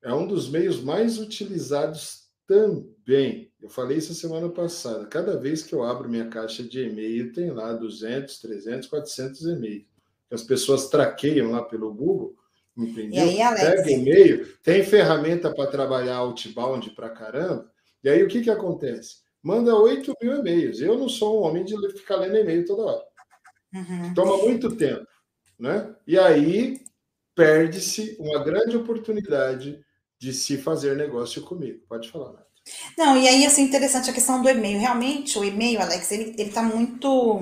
[0.02, 3.52] é um dos meios mais utilizados também.
[3.60, 5.06] Eu falei isso semana passada.
[5.06, 9.84] Cada vez que eu abro minha caixa de e-mail, tem lá 200, 300, 400 e-mails.
[10.30, 12.36] As pessoas traqueiam lá pelo Google,
[12.76, 13.26] entendeu?
[13.26, 13.64] E aí, Alex?
[13.64, 17.70] Pega e-mail, tem ferramenta para trabalhar outbound para caramba.
[18.02, 19.16] E aí o que, que acontece?
[19.42, 20.80] Manda 8 mil e-mails.
[20.80, 23.04] Eu não sou um homem de ficar lendo e-mail toda hora.
[23.74, 24.14] Uhum.
[24.14, 25.06] Toma muito tempo.
[25.58, 25.94] Né?
[26.06, 26.80] E aí
[27.34, 29.80] perde-se uma grande oportunidade
[30.18, 31.80] de se fazer negócio comigo.
[31.88, 32.44] Pode falar, Nath.
[32.96, 34.78] Não, e aí, assim, interessante a questão do e-mail.
[34.78, 37.40] Realmente, o e-mail, Alex, ele, ele tá muito,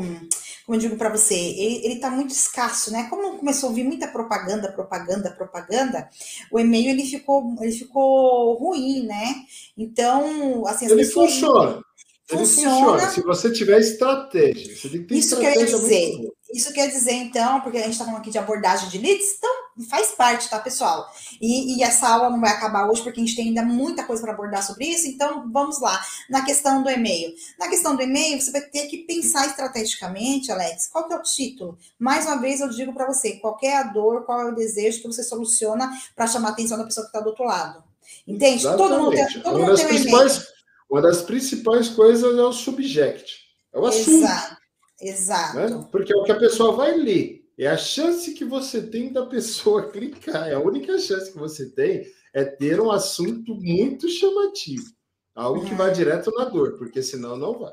[0.72, 3.06] como eu digo para você, ele, ele tá muito escasso, né?
[3.10, 6.08] Como começou a ouvir muita propaganda, propaganda, propaganda,
[6.50, 9.34] o e-mail, ele ficou, ele ficou ruim, né?
[9.76, 11.32] Então, assim, as ele pessoas...
[11.34, 11.84] Funciona.
[12.30, 12.92] Ele funciona.
[12.92, 13.10] funciona.
[13.10, 14.74] Se você tiver estratégia.
[14.74, 16.32] Você tem que ter Isso estratégia quer dizer.
[16.54, 19.61] Isso quer dizer, então, porque a gente está falando aqui de abordagem de leads, então
[19.88, 21.10] faz parte, tá, pessoal?
[21.40, 24.22] E, e, essa aula não vai acabar hoje, porque a gente tem ainda muita coisa
[24.22, 26.00] para abordar sobre isso, então vamos lá.
[26.28, 27.34] Na questão do e-mail.
[27.58, 31.22] Na questão do e-mail, você vai ter que pensar estrategicamente, Alex, qual que é o
[31.22, 31.78] título?
[31.98, 35.00] Mais uma vez, eu digo para você, qual é a dor, qual é o desejo
[35.00, 37.82] que você soluciona para chamar a atenção da pessoa que está do outro lado.
[38.26, 38.66] Entende?
[38.66, 38.88] Exatamente.
[38.88, 40.42] Todo mundo tem, todo mundo tem um e-mail.
[40.90, 43.42] Uma das principais coisas é o subject.
[43.72, 44.10] É o assunto.
[44.10, 44.56] Exato.
[45.00, 45.56] Exato.
[45.56, 45.88] Né?
[45.90, 47.41] Porque é o que a pessoa vai ler.
[47.58, 50.48] É a chance que você tem da pessoa clicar.
[50.48, 54.86] É a única chance que você tem é ter um assunto muito chamativo.
[55.34, 55.94] Algo que vai uhum.
[55.94, 57.72] direto na dor, porque senão não vai.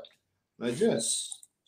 [0.58, 1.04] Não adianta.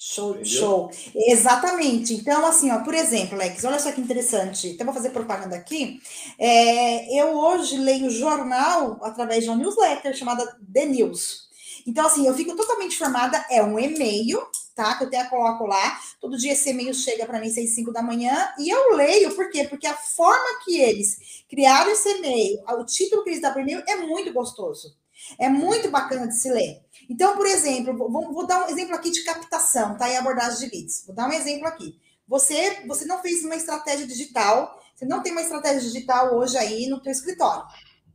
[0.05, 0.47] Show, Entendeu?
[0.47, 0.91] show.
[1.15, 2.15] Exatamente.
[2.15, 4.69] Então, assim, ó, por exemplo, Lex, olha só que interessante.
[4.69, 6.01] Então, vou fazer propaganda aqui.
[6.39, 11.49] É, eu hoje leio jornal através de uma newsletter chamada The News.
[11.87, 13.47] Então, assim, eu fico totalmente informada.
[13.49, 14.41] É um e-mail,
[14.75, 14.97] tá?
[14.97, 15.99] Que eu até coloco lá.
[16.21, 18.53] Todo dia esse e-mail chega para mim às 6, 5 da manhã.
[18.59, 19.65] E eu leio, por quê?
[19.65, 23.83] Porque a forma que eles criaram esse e-mail, o título que eles dão para e-mail
[23.87, 24.97] é muito gostoso.
[25.39, 26.83] É muito bacana de se ler.
[27.09, 30.09] Então, por exemplo, vou, vou, dar um exemplo aqui de captação, tá?
[30.09, 31.05] Em abordagem de leads.
[31.07, 31.99] Vou dar um exemplo aqui.
[32.27, 36.89] Você, você não fez uma estratégia digital, você não tem uma estratégia digital hoje aí
[36.89, 37.65] no teu escritório.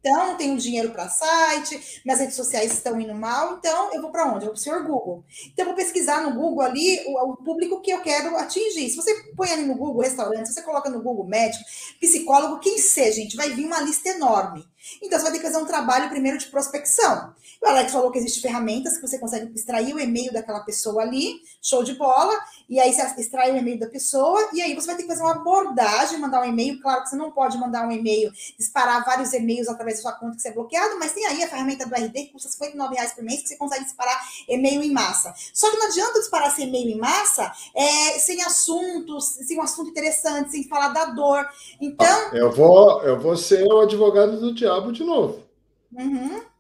[0.08, 4.10] Então, não tenho dinheiro para site, minhas redes sociais estão indo mal, então eu vou
[4.10, 4.46] para onde?
[4.46, 5.26] Eu vou para o senhor Google.
[5.48, 8.90] Então, eu vou pesquisar no Google ali o, o, público que eu quero atingir.
[8.90, 11.62] Se você põe ali no Google restaurante, se você coloca no Google médico,
[12.00, 14.66] psicólogo, quem seja, gente, vai vir uma lista enorme.
[15.04, 17.34] Então, você vai ter que fazer um trabalho primeiro de prospecção.
[17.62, 21.42] O Alex falou que existem ferramentas que você consegue extrair o e-mail daquela pessoa ali,
[21.62, 22.34] show de bola,
[22.70, 25.22] e aí você extrai o e-mail da pessoa, e aí você vai ter que fazer
[25.22, 26.80] uma abordagem, mandar um e-mail.
[26.82, 30.36] Claro que você não pode mandar um e-mail, disparar vários e-mails através da sua conta
[30.36, 33.14] que você é bloqueado, mas tem aí a ferramenta do RD que custa 59 reais
[33.14, 35.34] por mês, que você consegue disparar e-mail em massa.
[35.54, 39.90] Só que não adianta disparar esse e-mail em massa é, sem assuntos, sem um assunto
[39.90, 41.48] interessante, sem falar da dor.
[41.82, 42.34] Então.
[42.34, 45.44] Eu vou, eu vou ser o advogado do diabo de novo.
[45.92, 46.57] Uhum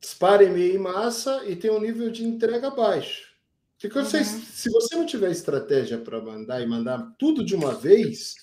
[0.00, 3.30] dispara e-mail em massa e tem um nível de entrega baixo.
[3.80, 4.04] Porque uhum.
[4.04, 8.34] você, se você não tiver estratégia para mandar e mandar tudo de uma vez,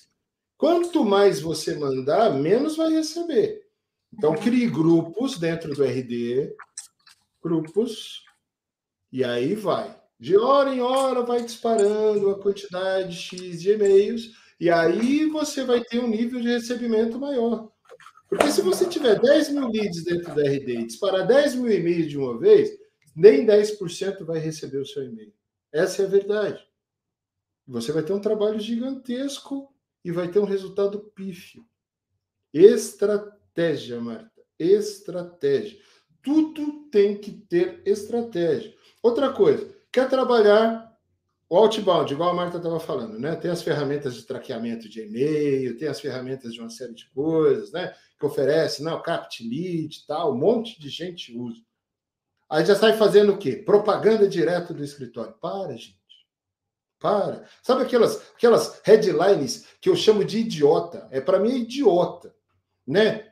[0.56, 3.66] quanto mais você mandar, menos vai receber.
[4.12, 4.36] Então, uhum.
[4.36, 6.54] crie grupos dentro do RD,
[7.42, 8.24] grupos,
[9.12, 9.96] e aí vai.
[10.18, 15.84] De hora em hora vai disparando a quantidade X de e-mails, e aí você vai
[15.84, 17.70] ter um nível de recebimento maior.
[18.28, 22.08] Porque se você tiver 10 mil leads dentro da RD e disparar 10 mil e-mails
[22.08, 22.70] de uma vez,
[23.16, 25.32] nem 10% vai receber o seu e-mail.
[25.72, 26.62] Essa é a verdade.
[27.66, 29.74] Você vai ter um trabalho gigantesco
[30.04, 31.64] e vai ter um resultado pífio.
[32.52, 34.42] Estratégia, Marta.
[34.58, 35.78] Estratégia.
[36.22, 38.74] Tudo tem que ter estratégia.
[39.02, 40.87] Outra coisa, quer trabalhar
[41.50, 43.34] o outbound, igual a Marta estava falando, né?
[43.34, 47.72] Tem as ferramentas de traqueamento de e-mail, tem as ferramentas de uma série de coisas,
[47.72, 47.94] né?
[48.18, 51.62] Que oferece, não, Capt Lead tal, um monte de gente usa.
[52.50, 53.56] Aí já sai fazendo o quê?
[53.56, 55.34] Propaganda direto do escritório.
[55.40, 55.98] Para, gente.
[56.98, 57.46] Para.
[57.62, 61.08] Sabe aquelas, aquelas headlines que eu chamo de idiota?
[61.10, 62.34] É para mim é idiota,
[62.86, 63.27] né?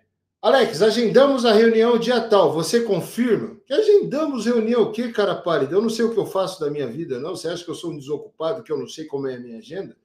[0.46, 3.56] Alex, agendamos a reunião dia tal, você confirma?
[3.66, 5.74] Que agendamos reunião o quê, cara pálido?
[5.74, 7.34] Eu não sei o que eu faço da minha vida, não.
[7.34, 9.58] Você acha que eu sou um desocupado, que eu não sei como é a minha
[9.58, 9.96] agenda?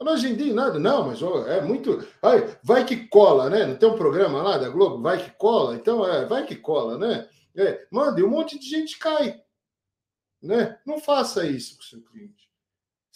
[0.00, 2.08] Eu não agendei nada, não, mas ó, é muito.
[2.22, 3.66] Ai, vai que cola, né?
[3.66, 5.74] Não tem um programa lá da Globo, vai que cola?
[5.74, 7.28] Então, é, vai que cola, né?
[7.54, 9.42] É, manda, e um monte de gente cai.
[10.40, 10.80] Né?
[10.86, 12.45] Não faça isso com o seu cliente.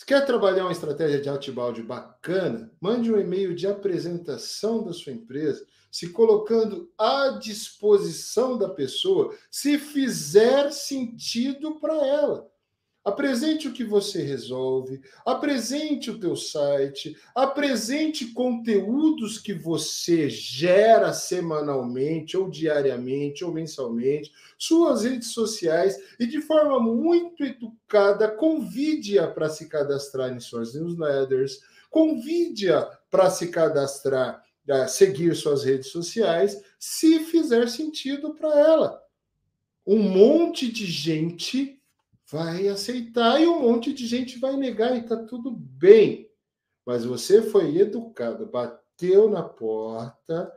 [0.00, 5.12] Se quer trabalhar uma estratégia de outbound bacana, mande um e-mail de apresentação da sua
[5.12, 12.50] empresa, se colocando à disposição da pessoa, se fizer sentido para ela.
[13.02, 22.36] Apresente o que você resolve, apresente o teu site, apresente conteúdos que você gera semanalmente
[22.36, 29.66] ou diariamente ou mensalmente, suas redes sociais e de forma muito educada convide-a para se
[29.66, 34.44] cadastrar em suas newsletters, convide-a para se cadastrar,
[34.88, 39.02] seguir suas redes sociais, se fizer sentido para ela.
[39.86, 41.79] Um monte de gente
[42.30, 46.30] vai aceitar e um monte de gente vai negar e tá tudo bem.
[46.86, 50.52] Mas você foi educado, bateu na porta,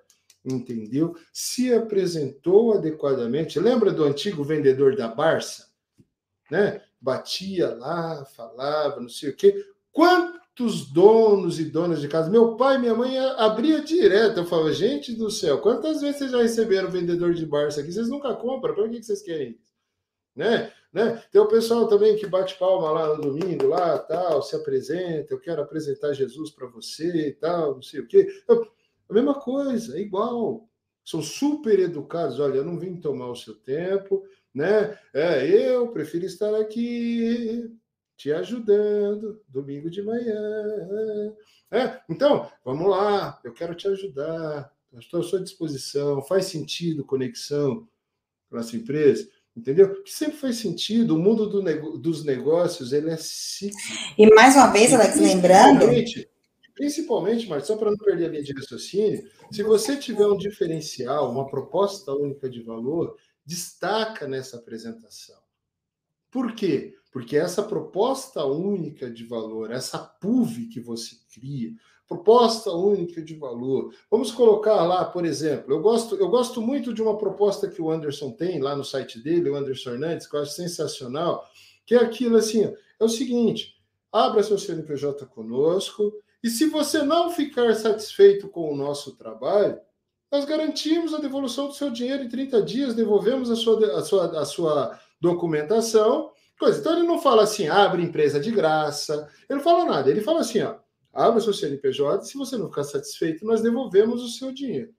[0.46, 1.16] entendeu?
[1.32, 3.60] Se apresentou adequadamente.
[3.60, 5.68] Lembra do antigo vendedor da Barça?
[6.50, 6.82] Né?
[7.02, 9.66] Batia lá, falava, não sei o quê.
[9.92, 12.30] Quantos donos e donas de casa?
[12.30, 14.40] Meu pai e minha mãe abria direto.
[14.40, 17.92] Eu falava, gente do céu, quantas vezes vocês já receberam vendedor de Barça aqui?
[17.92, 19.73] Vocês nunca compram, para que vocês querem isso?
[20.36, 20.72] Né?
[20.92, 21.24] Né?
[21.32, 25.40] Tem o pessoal também que bate palma lá no domingo, lá, tal, se apresenta, eu
[25.40, 28.28] quero apresentar Jesus para você e tal, não sei o quê.
[28.48, 28.68] Eu,
[29.10, 30.68] a mesma coisa, é igual.
[31.04, 32.40] São super educados.
[32.40, 34.24] Olha, eu não vim tomar o seu tempo,
[34.54, 34.98] né?
[35.14, 37.70] É, eu prefiro estar aqui
[38.16, 41.36] te ajudando domingo de manhã.
[41.72, 47.88] É, então, vamos lá, eu quero te ajudar, estou à sua disposição, faz sentido conexão
[48.50, 49.30] com a nossa empresa.
[49.56, 50.02] Entendeu?
[50.02, 51.16] Que sempre faz sentido.
[51.16, 51.98] O mundo do nego...
[51.98, 53.78] dos negócios ele é cíclico.
[54.18, 55.86] E mais uma vez, Alex, lembrando.
[56.74, 61.32] Principalmente, Marcos, só para não perder a linha de raciocínio, se você tiver um diferencial,
[61.32, 65.38] uma proposta única de valor, destaca nessa apresentação.
[66.32, 66.96] Por quê?
[67.12, 71.72] Porque essa proposta única de valor, essa PUV que você cria,
[72.08, 73.94] proposta única de valor.
[74.10, 77.90] Vamos colocar lá, por exemplo, eu gosto, eu gosto muito de uma proposta que o
[77.90, 81.44] Anderson tem lá no site dele, o Anderson Hernandes, que eu acho sensacional,
[81.86, 83.76] que é aquilo assim, é o seguinte,
[84.12, 89.80] abra seu CNPJ conosco, e se você não ficar satisfeito com o nosso trabalho,
[90.32, 94.42] nós garantimos a devolução do seu dinheiro em 30 dias, devolvemos a sua, a sua,
[94.42, 96.80] a sua documentação, coisa.
[96.80, 100.42] Então ele não fala assim, abre empresa de graça, ele não fala nada, ele fala
[100.42, 100.76] assim, ó,
[101.14, 104.94] Abra seu CNPJ, se você não ficar satisfeito, nós devolvemos o seu dinheiro.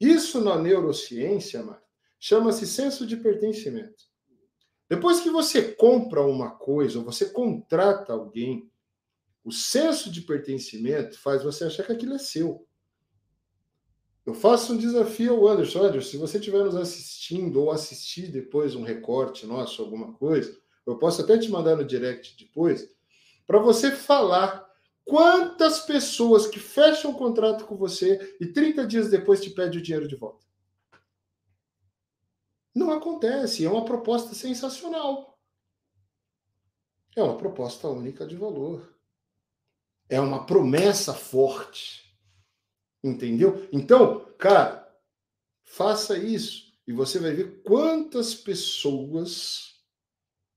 [0.00, 1.86] Isso na neurociência, Marta,
[2.18, 4.10] chama-se senso de pertencimento.
[4.88, 8.68] Depois que você compra uma coisa, ou você contrata alguém,
[9.44, 12.66] o senso de pertencimento faz você achar que aquilo é seu.
[14.26, 15.84] Eu faço um desafio ao Anderson.
[15.84, 20.98] Anderson, se você estiver nos assistindo ou assistir depois um recorte nosso, alguma coisa, eu
[20.98, 22.88] posso até te mandar no direct depois,
[23.46, 24.71] para você falar
[25.04, 29.82] Quantas pessoas que fecham um contrato com você e 30 dias depois te pede o
[29.82, 30.46] dinheiro de volta?
[32.74, 33.64] Não acontece.
[33.64, 35.38] É uma proposta sensacional.
[37.14, 38.96] É uma proposta única de valor.
[40.08, 42.16] É uma promessa forte.
[43.04, 43.68] Entendeu?
[43.72, 44.88] Então, cara,
[45.64, 49.71] faça isso e você vai ver quantas pessoas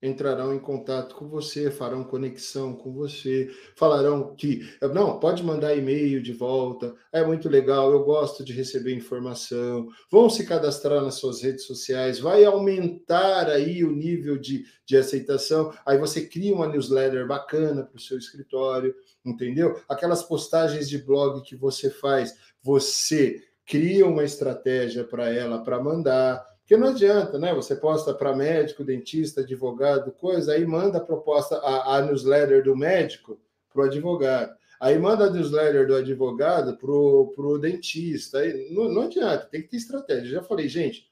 [0.01, 4.61] entrarão em contato com você, farão conexão com você, falarão que
[4.93, 10.29] não, pode mandar e-mail de volta, é muito legal, eu gosto de receber informação, vão
[10.29, 15.97] se cadastrar nas suas redes sociais, vai aumentar aí o nível de, de aceitação, aí
[15.97, 18.93] você cria uma newsletter bacana para o seu escritório,
[19.25, 19.79] entendeu?
[19.89, 26.45] Aquelas postagens de blog que você faz, você cria uma estratégia para ela para mandar,
[26.65, 27.53] porque não adianta, né?
[27.53, 32.75] Você posta para médico, dentista, advogado, coisa, aí manda a proposta, a, a newsletter do
[32.75, 33.39] médico
[33.71, 34.57] para o advogado.
[34.79, 38.39] Aí manda a newsletter do advogado para o dentista.
[38.39, 40.31] Aí, não, não adianta, tem que ter estratégia.
[40.31, 41.07] Já falei, gente,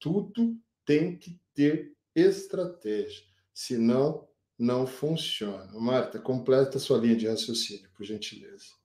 [0.00, 3.22] tudo tem que ter estratégia.
[3.54, 4.26] Senão,
[4.58, 5.70] não funciona.
[5.74, 8.75] Marta, completa sua linha de raciocínio, por gentileza.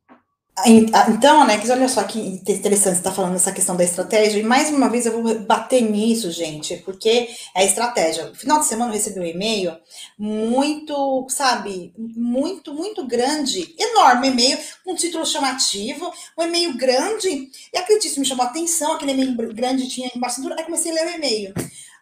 [0.65, 4.43] Então, Alex, olha só que interessante você estar tá falando essa questão da estratégia, e
[4.43, 8.25] mais uma vez eu vou bater nisso, gente, porque é estratégia.
[8.25, 9.75] No final de semana eu recebi um e-mail
[10.17, 18.19] muito, sabe, muito, muito grande, enorme e-mail, com título chamativo, um e-mail grande, e acredite,
[18.19, 21.53] me chamou a atenção, aquele e-mail grande tinha embaixo, aí comecei a ler o e-mail.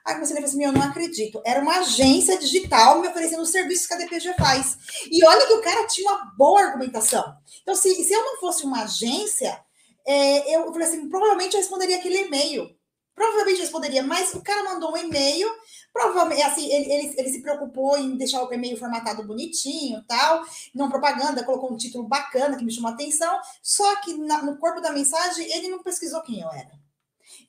[0.10, 1.40] Aí comecei a ler assim, eu não acredito.
[1.46, 4.76] Era uma agência digital me oferecendo os serviços que a DPG faz.
[5.12, 7.38] E olha que o cara tinha uma boa argumentação.
[7.62, 9.60] Então, se, se eu não fosse uma agência,
[10.08, 12.76] é, eu falei assim, provavelmente eu responderia aquele e-mail.
[13.14, 15.48] Provavelmente eu responderia, mas o cara mandou um e-mail
[15.92, 20.90] Provavelmente, assim, ele, ele, ele, se preocupou em deixar o e-mail formatado bonitinho tal, não
[20.90, 24.82] propaganda, colocou um título bacana que me chamou a atenção, só que na, no corpo
[24.82, 26.79] da mensagem ele não pesquisou quem eu era.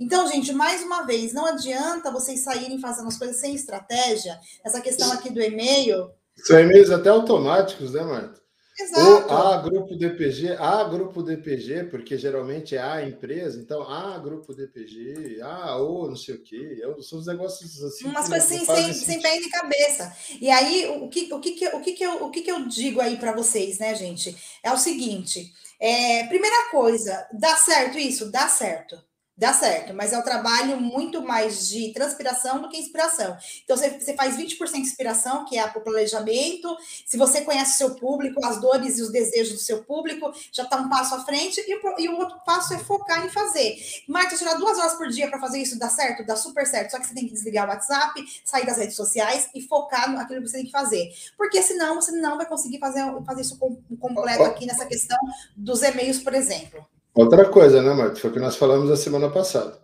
[0.01, 4.40] Então, gente, mais uma vez, não adianta vocês saírem fazendo as coisas sem estratégia.
[4.64, 6.11] Essa questão aqui do e-mail.
[6.36, 8.40] São e-mails até automáticos, né, Marta?
[8.80, 9.07] Exato.
[9.07, 14.55] Ou A grupo DPG, A grupo DPG, porque geralmente é A empresa, então A grupo
[14.55, 16.80] DPG, A ou não sei o quê.
[17.03, 18.07] São os negócios assim.
[18.07, 20.16] Umas coisas sem, sem, sem pé nem cabeça.
[20.40, 22.66] E aí, o que, o que, que, o que, que, eu, o que, que eu
[22.66, 24.34] digo aí para vocês, né, gente?
[24.62, 28.30] É o seguinte: é, primeira coisa, dá certo isso?
[28.30, 29.10] Dá certo
[29.41, 33.38] dá certo, mas é um trabalho muito mais de transpiração do que inspiração.
[33.64, 36.76] Então, você, você faz 20% de inspiração, que é o planejamento.
[37.07, 40.64] Se você conhece o seu público, as dores e os desejos do seu público, já
[40.64, 41.59] está um passo à frente.
[41.66, 43.78] E o, e o outro passo é focar em fazer.
[44.07, 46.22] Marta, tirar duas horas por dia para fazer isso dá certo?
[46.26, 46.91] Dá super certo.
[46.91, 50.43] Só que você tem que desligar o WhatsApp, sair das redes sociais e focar naquilo
[50.43, 51.14] que você tem que fazer.
[51.38, 53.59] Porque senão você não vai conseguir fazer, fazer isso
[53.99, 55.18] completo aqui nessa questão
[55.57, 56.86] dos e-mails, por exemplo.
[57.15, 58.21] Outra coisa, né, Marcos?
[58.21, 59.81] Foi o que nós falamos a semana passada.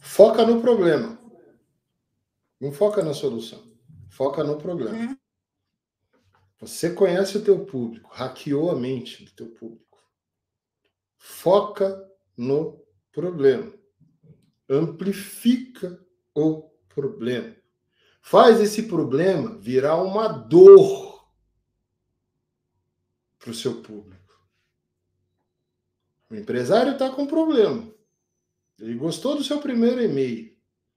[0.00, 1.18] Foca no problema.
[2.60, 3.62] Não foca na solução.
[4.08, 4.96] Foca no problema.
[4.96, 5.16] Uhum.
[6.60, 9.98] Você conhece o teu público, hackeou a mente do teu público.
[11.16, 12.04] Foca
[12.36, 13.72] no problema.
[14.68, 17.54] Amplifica o problema.
[18.20, 21.28] Faz esse problema virar uma dor
[23.38, 24.17] para o seu público.
[26.30, 27.90] O empresário está com problema.
[28.78, 30.56] Ele gostou do seu primeiro e-mail.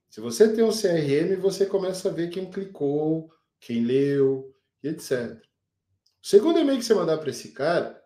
[0.10, 4.54] Se você tem um CRM, você começa a ver quem clicou, quem leu,
[4.84, 5.42] etc.
[6.22, 8.02] O segundo e-mail que você mandar para esse cara,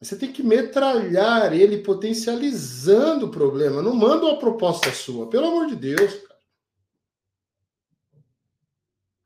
[0.00, 3.82] você tem que metralhar ele potencializando o problema.
[3.82, 6.40] Não manda uma proposta sua, pelo amor de Deus, cara.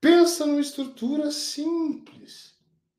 [0.01, 2.56] Pensa numa estrutura simples.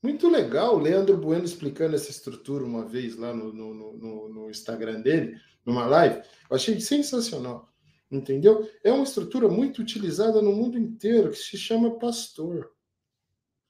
[0.08, 4.50] Muito legal o Leandro Bueno explicando essa estrutura uma vez lá no, no, no, no
[4.50, 6.26] Instagram dele, numa live.
[6.50, 7.70] Eu achei sensacional.
[8.10, 8.72] Entendeu?
[8.86, 12.72] É uma estrutura muito utilizada no mundo inteiro que se chama pastor.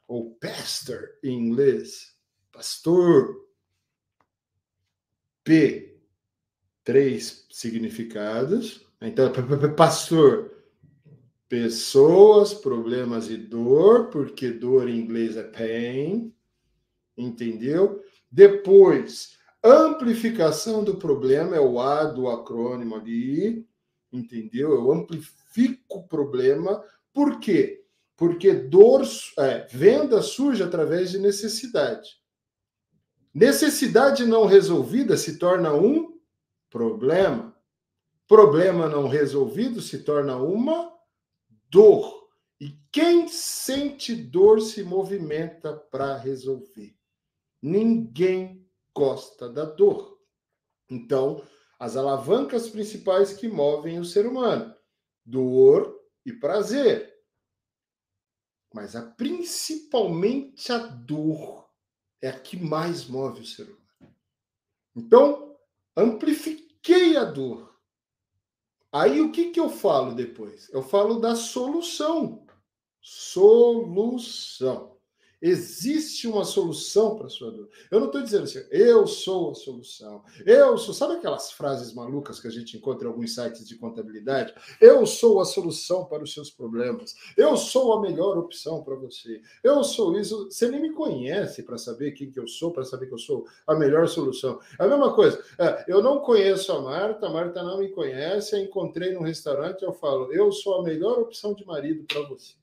[0.07, 2.15] Ou pastor em inglês.
[2.51, 3.35] Pastor.
[5.43, 5.99] P.
[6.83, 8.85] Três significados.
[9.01, 9.31] Então,
[9.75, 10.56] pastor.
[11.49, 16.33] Pessoas, problemas e dor, porque dor em inglês é pain,
[17.17, 18.03] entendeu?
[18.29, 23.65] Depois, amplificação do problema, é o A do acrônimo ali,
[24.11, 24.73] entendeu?
[24.73, 26.83] Eu amplifico o problema,
[27.13, 27.83] por quê?
[28.15, 29.03] Porque dor,
[29.37, 32.17] é, venda surge através de necessidade.
[33.33, 36.17] Necessidade não resolvida se torna um
[36.69, 37.55] problema.
[38.27, 40.96] Problema não resolvido se torna uma
[41.69, 42.27] dor.
[42.59, 46.97] E quem sente dor se movimenta para resolver.
[47.61, 50.19] Ninguém gosta da dor.
[50.89, 51.45] Então,
[51.79, 54.73] as alavancas principais que movem o ser humano:
[55.23, 57.15] dor e prazer.
[58.73, 61.69] Mas a principalmente a dor
[62.21, 64.15] é a que mais move o ser humano.
[64.95, 65.55] Então,
[65.95, 67.76] amplifiquei a dor.
[68.99, 70.69] Aí o que, que eu falo depois?
[70.73, 72.43] Eu falo da solução.
[72.99, 74.96] Solução.
[75.39, 77.69] Existe uma solução para a sua dor.
[77.91, 80.23] Eu não estou dizendo assim, eu sou a solução.
[80.43, 80.95] Eu sou.
[80.95, 84.53] Sabe aquelas frases malucas que a gente encontra em alguns sites de contabilidade?
[84.81, 87.13] Eu sou a solução para os seus problemas.
[87.37, 89.39] Eu sou a melhor opção para você.
[89.63, 90.45] Eu sou isso.
[90.49, 93.45] Você nem me conhece para saber quem que eu sou, para saber que eu sou
[93.67, 94.59] a melhor solução.
[94.79, 95.43] É a mesma coisa.
[95.59, 98.55] É, eu não conheço a Marta, a Marta não me conhece.
[98.55, 102.55] Eu encontrei num restaurante, eu falo, eu sou a melhor opção de marido para você.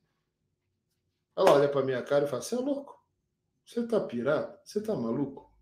[1.37, 2.95] Ela olha para minha cara e fala: Você é louco?
[3.65, 4.57] Você tá pirado?
[4.65, 5.53] Você tá maluco?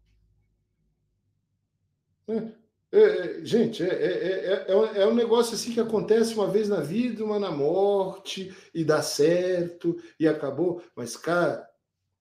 [2.29, 2.53] É,
[2.93, 3.01] é,
[3.41, 7.39] é gente, é, é, é, um negócio assim que acontece uma vez na vida, uma
[7.39, 10.83] na morte, e dá certo, e acabou.
[10.95, 11.69] Mas, cara,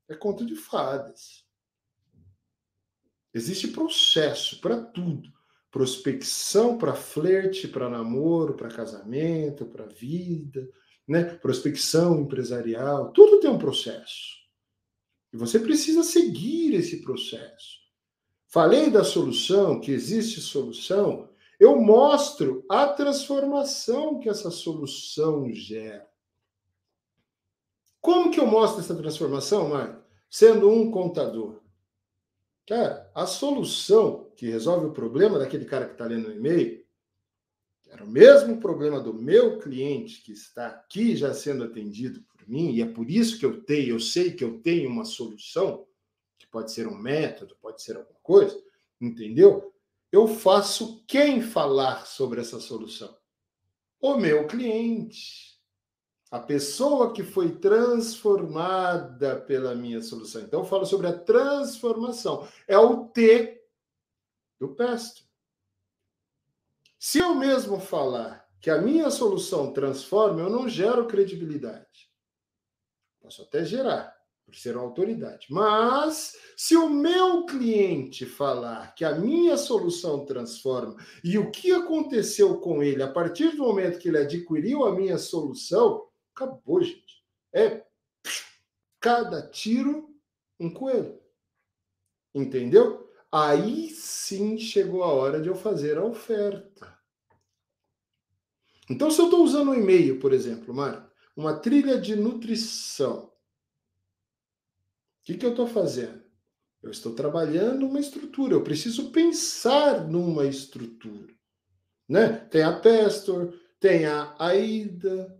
[0.08, 1.45] é conto de fadas.
[3.34, 5.30] Existe processo para tudo.
[5.70, 10.70] Prospecção para flerte, para namoro, para casamento, para vida
[11.08, 11.24] né?
[11.24, 14.41] prospecção empresarial, tudo tem um processo.
[15.34, 17.80] E você precisa seguir esse processo.
[18.47, 21.30] Falei da solução, que existe solução,
[21.60, 26.10] eu mostro a transformação que essa solução gera.
[28.02, 30.04] Como que eu mostro essa transformação, Marco?
[30.30, 31.62] Sendo um contador.
[32.68, 36.80] Cara, a solução que resolve o problema daquele cara que está lendo o e-mail,
[37.92, 42.72] Era o mesmo problema do meu cliente que está aqui já sendo atendido por mim,
[42.72, 45.86] e é por isso que eu tenho, eu sei que eu tenho uma solução,
[46.39, 48.58] que pode ser um método, pode ser alguma coisa,
[49.00, 49.74] entendeu?
[50.10, 53.14] Eu faço quem falar sobre essa solução?
[54.00, 55.60] O meu cliente.
[56.32, 60.42] A pessoa que foi transformada pela minha solução.
[60.42, 62.48] Então, eu falo sobre a transformação.
[62.66, 63.62] É o T
[64.58, 65.30] do pastor.
[67.04, 72.08] Se eu mesmo falar que a minha solução transforma, eu não gero credibilidade.
[73.20, 75.47] Posso até gerar, por ser uma autoridade.
[75.49, 82.60] Mas, se o meu cliente falar que a minha solução transforma e o que aconteceu
[82.60, 87.26] com ele a partir do momento que ele adquiriu a minha solução, acabou, gente.
[87.52, 87.84] É
[88.99, 90.08] cada tiro
[90.60, 91.20] um coelho.
[92.32, 93.11] Entendeu?
[93.32, 96.99] Aí sim chegou a hora de eu fazer a oferta.
[98.89, 103.32] Então, se eu estou usando um e-mail, por exemplo, Mário, uma trilha de nutrição, o
[105.23, 106.21] que, que eu estou fazendo?
[106.84, 111.34] Eu estou trabalhando uma estrutura, eu preciso pensar numa estrutura.
[112.09, 112.34] Né?
[112.49, 115.39] Tem a Pestor, tem a AIDA.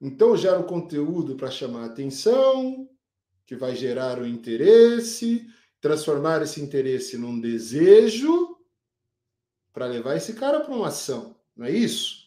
[0.00, 2.88] Então, eu gero conteúdo para chamar a atenção,
[3.44, 5.46] que vai gerar o interesse,
[5.86, 8.58] transformar esse interesse num desejo
[9.72, 12.26] para levar esse cara para uma ação, não é isso?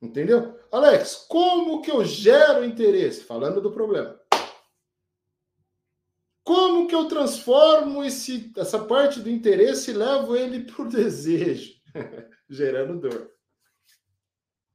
[0.00, 0.58] Entendeu?
[0.72, 3.22] Alex, como que eu gero interesse?
[3.24, 4.18] Falando do problema.
[6.42, 11.74] Como que eu transformo esse, essa parte do interesse e levo ele para o desejo?
[12.48, 13.30] Gerando dor.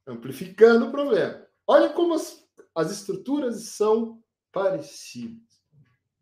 [0.05, 1.47] Amplificando o problema.
[1.65, 2.45] Olha como as,
[2.76, 5.39] as estruturas são parecidas.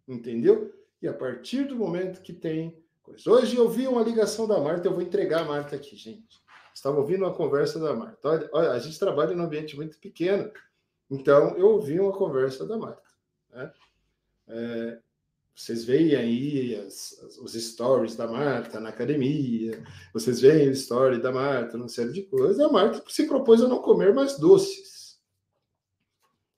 [0.07, 0.71] Entendeu?
[1.01, 3.29] E a partir do momento que tem coisa.
[3.29, 6.39] Hoje eu vi uma ligação da Marta, eu vou entregar a Marta aqui, gente.
[6.73, 8.27] Estava ouvindo uma conversa da Marta.
[8.27, 10.51] Olha, olha, a gente trabalha num ambiente muito pequeno,
[11.09, 13.09] então eu ouvi uma conversa da Marta.
[13.51, 13.73] Né?
[14.47, 14.99] É,
[15.55, 19.83] vocês veem aí as, as, os stories da Marta na academia,
[20.13, 22.59] vocês veem o story da Marta, uma série de coisas.
[22.59, 25.19] A Marta se propôs a não comer mais doces.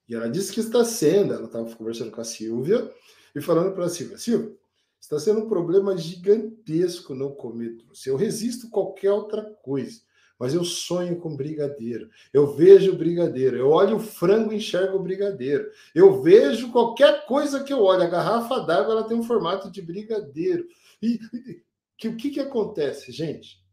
[0.08, 2.94] E ela disse que está sendo, ela estava conversando com a Silvia,
[3.36, 4.56] e falando para Silvia, Silvia,
[5.00, 8.10] está sendo um problema gigantesco não comer doce.
[8.10, 10.02] Eu resisto qualquer outra coisa,
[10.38, 12.10] mas eu sonho com brigadeiro.
[12.34, 13.58] Eu vejo brigadeiro.
[13.58, 15.70] Eu olho o frango e enxergo o brigadeiro.
[15.94, 18.04] Eu vejo qualquer coisa que eu olho.
[18.04, 20.68] A garrafa d'água ela tem um formato de brigadeiro.
[21.02, 21.62] E, e
[22.02, 23.64] que, o que, que acontece, gente?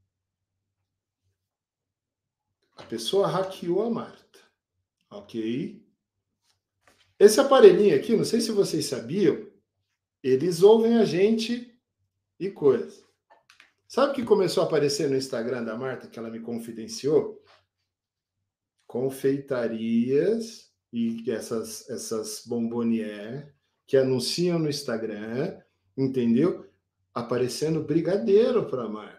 [2.76, 4.38] A pessoa hackeou a Marta.
[5.10, 5.82] Ok?
[7.18, 9.47] Esse aparelhinho aqui, não sei se vocês sabiam,
[10.22, 11.78] eles ouvem a gente
[12.38, 13.02] e coisa.
[13.86, 17.42] Sabe o que começou a aparecer no Instagram da Marta, que ela me confidenciou?
[18.86, 23.54] Confeitarias e essas, essas bombonier
[23.86, 25.58] que anunciam no Instagram,
[25.96, 26.70] entendeu?
[27.14, 29.17] Aparecendo brigadeiro para Marta.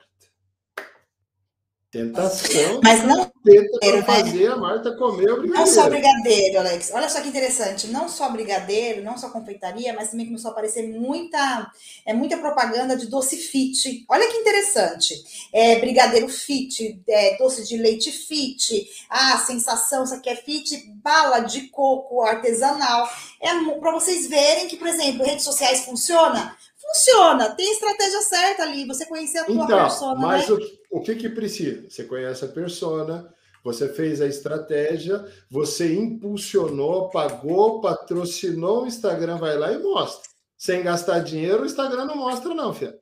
[1.91, 2.81] Tentação.
[2.83, 4.01] Mas não tenta né?
[4.03, 5.53] fazer a Marta comer o brigadeiro.
[5.53, 6.91] Não só brigadeiro, Alex.
[6.93, 7.87] Olha só que interessante.
[7.87, 11.71] Não só brigadeiro, não só confeitaria, mas também começou a aparecer muita,
[12.05, 14.05] é muita propaganda de doce fit.
[14.07, 15.15] Olha que interessante.
[15.51, 18.87] É, brigadeiro fit, é, doce de leite fit.
[19.09, 20.93] Ah, sensação, isso aqui é fit.
[21.03, 23.09] Bala de coco artesanal.
[23.41, 26.55] É para vocês verem que, por exemplo, redes sociais funciona
[26.89, 30.19] funciona, tem estratégia certa ali, você conhecer a tua então, persona.
[30.19, 30.55] Mas né?
[30.91, 31.89] o, o que, que precisa?
[31.89, 33.33] Você conhece a persona,
[33.63, 40.29] você fez a estratégia, você impulsionou, pagou, patrocinou, o Instagram vai lá e mostra.
[40.57, 42.99] Sem gastar dinheiro, o Instagram não mostra, não, filha.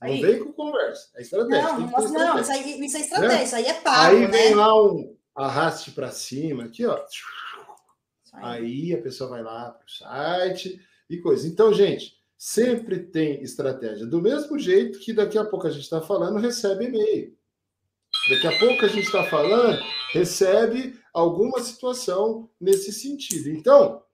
[0.00, 0.22] Não aí.
[0.22, 1.08] vem com conversa.
[1.16, 1.62] É estratégia.
[1.62, 3.44] Não, não, mostra, não isso, aí, isso é estratégia, né?
[3.44, 4.16] isso aí é pago.
[4.16, 4.26] Aí né?
[4.28, 6.98] vem lá um arraste para cima, aqui, ó.
[8.34, 11.48] Aí a pessoa vai lá para o site e coisa.
[11.48, 14.06] Então, gente, sempre tem estratégia.
[14.06, 17.36] Do mesmo jeito que daqui a pouco a gente está falando, recebe e-mail.
[18.30, 19.82] Daqui a pouco a gente está falando,
[20.12, 23.50] recebe alguma situação nesse sentido.
[23.50, 24.04] Então,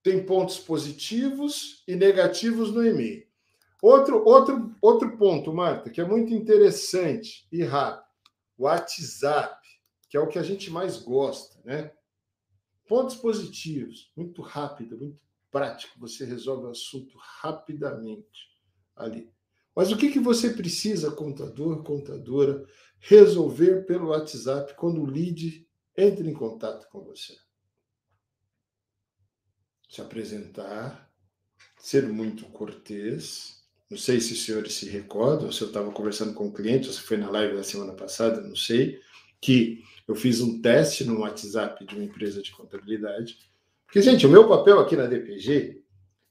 [0.00, 3.26] tem pontos positivos e negativos no e-mail.
[3.82, 8.06] Outro, outro, outro ponto, Marta, que é muito interessante e rápido:
[8.56, 9.60] WhatsApp,
[10.08, 11.90] que é o que a gente mais gosta, né?
[12.88, 15.25] Pontos positivos, muito rápido, muito
[15.56, 18.50] prático, você resolve o assunto rapidamente
[18.94, 19.32] ali.
[19.74, 22.62] Mas o que, que você precisa, contador, contadora,
[23.00, 27.34] resolver pelo WhatsApp quando o lead entra em contato com você?
[29.88, 31.10] Se apresentar,
[31.78, 33.64] ser muito cortês.
[33.88, 36.88] Não sei se os senhores se recordam, se eu estava conversando com o um cliente,
[36.88, 39.00] ou se foi na live da semana passada, não sei,
[39.40, 43.38] que Eu fiz um teste no WhatsApp de uma empresa de contabilidade.
[43.86, 45.82] Porque, gente, o meu papel aqui na DPG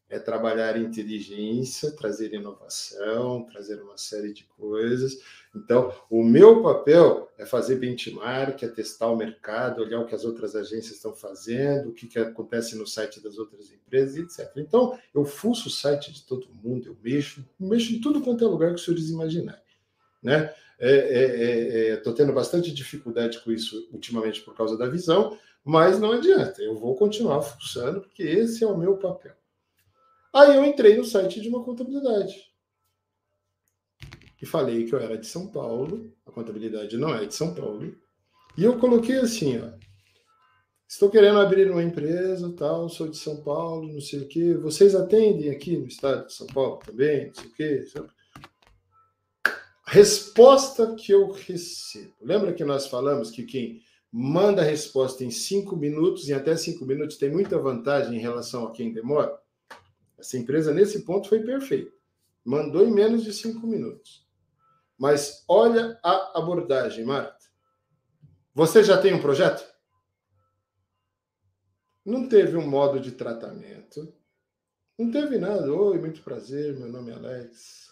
[0.08, 5.20] é trabalhar inteligência, trazer inovação, trazer uma série de coisas.
[5.56, 10.24] Então, o meu papel é fazer benchmark, é testar o mercado, olhar o que as
[10.24, 14.52] outras agências estão fazendo, o que, que acontece no site das outras empresas, etc.
[14.58, 18.48] Então, eu fuço o site de todo mundo, eu mexo, mexo em tudo quanto é
[18.48, 19.62] lugar que os senhores imaginarem.
[20.22, 20.54] Né?
[20.78, 26.00] Estou é, é, é, tendo bastante dificuldade com isso ultimamente por causa da visão, mas
[26.00, 29.34] não adianta, eu vou continuar fuçando, porque esse é o meu papel.
[30.32, 32.36] Aí eu entrei no site de uma contabilidade.
[34.40, 37.96] E falei que eu era de São Paulo, a contabilidade não é de São Paulo.
[38.56, 39.72] E eu coloquei assim, ó.
[40.88, 44.54] Estou querendo abrir uma empresa, tal, sou de São Paulo, não sei o quê.
[44.54, 47.86] Vocês atendem aqui no estado de São Paulo também, não sei o quê.
[49.88, 52.14] Resposta que eu recebo.
[52.22, 53.82] Lembra que nós falamos que quem
[54.18, 58.66] manda a resposta em cinco minutos, e até cinco minutos, tem muita vantagem em relação
[58.66, 59.38] a quem demora?
[60.18, 61.92] Essa empresa, nesse ponto, foi perfeita.
[62.46, 64.26] Mandou em menos de cinco minutos.
[64.98, 67.44] Mas olha a abordagem, Marta.
[68.54, 69.70] Você já tem um projeto?
[72.06, 74.16] Não teve um modo de tratamento.
[74.98, 75.70] Não teve nada.
[75.74, 77.90] Oi, muito prazer, meu nome é Alex.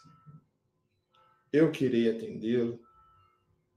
[1.52, 2.80] Eu queria atendê-lo.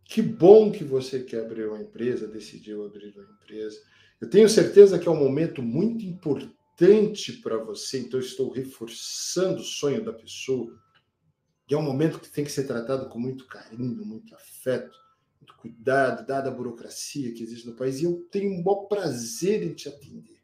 [0.08, 3.82] Que bom que você quer abrir uma empresa, decidiu abrir uma empresa.
[4.20, 9.64] Eu tenho certeza que é um momento muito importante para você, então estou reforçando o
[9.64, 10.72] sonho da pessoa.
[11.68, 14.96] E é um momento que tem que ser tratado com muito carinho, muito afeto,
[15.40, 19.64] muito cuidado, dada a burocracia que existe no país, e eu tenho um bom prazer
[19.64, 20.40] em te atender.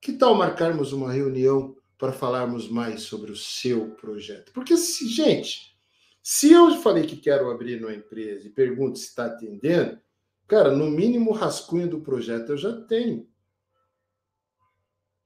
[0.00, 4.52] Que tal marcarmos uma reunião para falarmos mais sobre o seu projeto?
[4.52, 5.77] Porque, se, gente,
[6.22, 9.98] se eu falei que quero abrir uma empresa e pergunto se está atendendo,
[10.46, 13.28] cara, no mínimo rascunho do projeto eu já tenho.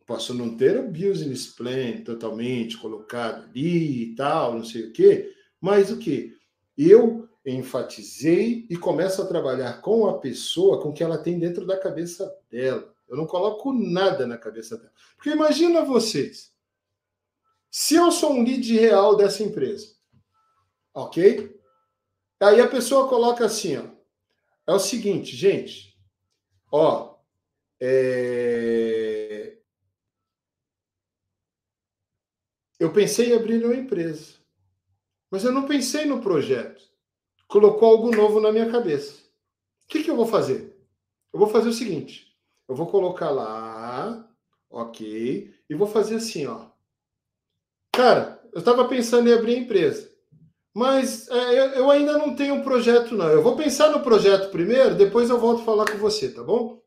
[0.06, 5.34] Posso não ter o business plan totalmente colocado ali e tal, não sei o quê,
[5.60, 6.36] mas o que?
[6.76, 11.66] Eu enfatizei e começo a trabalhar com a pessoa com o que ela tem dentro
[11.66, 12.92] da cabeça dela.
[13.08, 14.92] Eu não coloco nada na cabeça dela.
[15.16, 16.52] Porque imagina vocês,
[17.70, 19.94] se eu sou um lead real dessa empresa,
[20.94, 21.60] ok?
[22.40, 23.84] Aí a pessoa coloca assim, ó,
[24.66, 25.96] é o seguinte, gente,
[26.70, 27.16] ó,
[27.80, 29.52] é,
[32.82, 34.34] Eu pensei em abrir uma empresa,
[35.30, 36.82] mas eu não pensei no projeto.
[37.46, 39.22] Colocou algo novo na minha cabeça.
[39.84, 40.76] O que, que eu vou fazer?
[41.32, 42.36] Eu vou fazer o seguinte:
[42.66, 44.28] eu vou colocar lá,
[44.68, 46.70] ok, e vou fazer assim, ó.
[47.92, 50.11] Cara, eu estava pensando em abrir empresa,
[50.74, 53.28] mas é, eu ainda não tenho um projeto, não.
[53.28, 56.80] Eu vou pensar no projeto primeiro, depois eu volto falar com você, tá bom?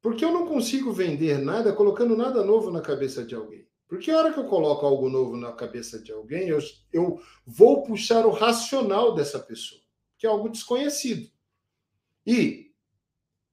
[0.00, 3.68] Porque eu não consigo vender nada colocando nada novo na cabeça de alguém.
[3.86, 6.58] Porque a hora que eu coloco algo novo na cabeça de alguém, eu,
[6.92, 9.80] eu vou puxar o racional dessa pessoa,
[10.16, 11.28] que é algo desconhecido.
[12.24, 12.72] E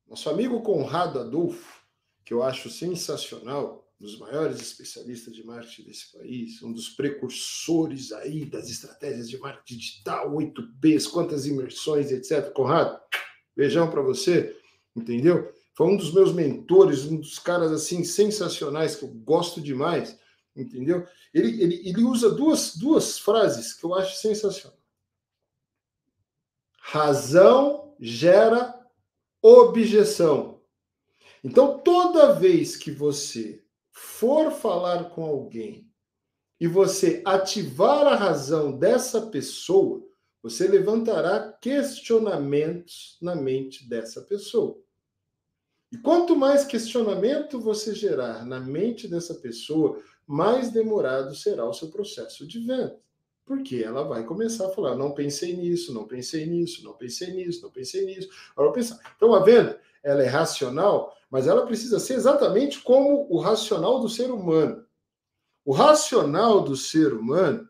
[0.08, 1.82] nosso amigo Conrado Adolfo,
[2.24, 8.12] que eu acho sensacional, um dos maiores especialistas de marketing desse país, um dos precursores
[8.12, 12.52] aí das estratégias de marketing digital, 8Bs, quantas imersões, etc.
[12.52, 13.00] Conrado,
[13.56, 14.56] beijão para você,
[14.96, 15.52] entendeu?
[15.74, 20.18] Foi um dos meus mentores, um dos caras assim sensacionais que eu gosto demais
[20.58, 21.08] entendeu?
[21.34, 24.78] Ele, ele, ele usa duas, duas frases que eu acho sensacional.
[26.80, 28.80] Razão gera
[29.42, 30.62] objeção.
[31.44, 33.64] Então, toda vez que você
[34.00, 35.90] for falar com alguém
[36.60, 40.06] e você ativar a razão dessa pessoa,
[40.42, 44.80] você levantará questionamentos na mente dessa pessoa.
[45.92, 51.90] E quanto mais questionamento você gerar na mente dessa pessoa, mais demorado será o seu
[51.90, 53.02] processo de venda.
[53.48, 57.62] Porque ela vai começar a falar: não pensei nisso, não pensei nisso, não pensei nisso,
[57.64, 58.30] não pensei nisso.
[58.56, 59.00] Ela pensar.
[59.16, 64.10] Então a venda ela é racional, mas ela precisa ser exatamente como o racional do
[64.10, 64.86] ser humano.
[65.64, 67.68] O racional do ser humano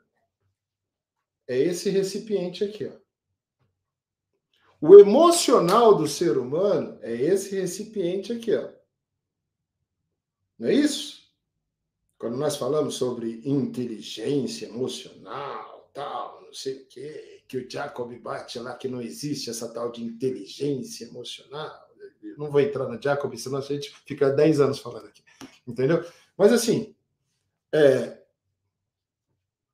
[1.48, 2.98] é esse recipiente aqui, ó.
[4.80, 8.70] O emocional do ser humano é esse recipiente aqui, ó.
[10.58, 11.28] Não é isso?
[12.18, 15.67] Quando nós falamos sobre inteligência emocional,
[15.98, 19.92] tal, não sei o quê, que o Jacob bate lá que não existe essa tal
[19.92, 21.88] de inteligência emocional.
[22.22, 25.24] Eu não vou entrar no Jacob, senão a gente fica 10 anos falando aqui.
[25.68, 26.06] Entendeu?
[26.38, 26.96] Mas assim,
[27.74, 28.22] é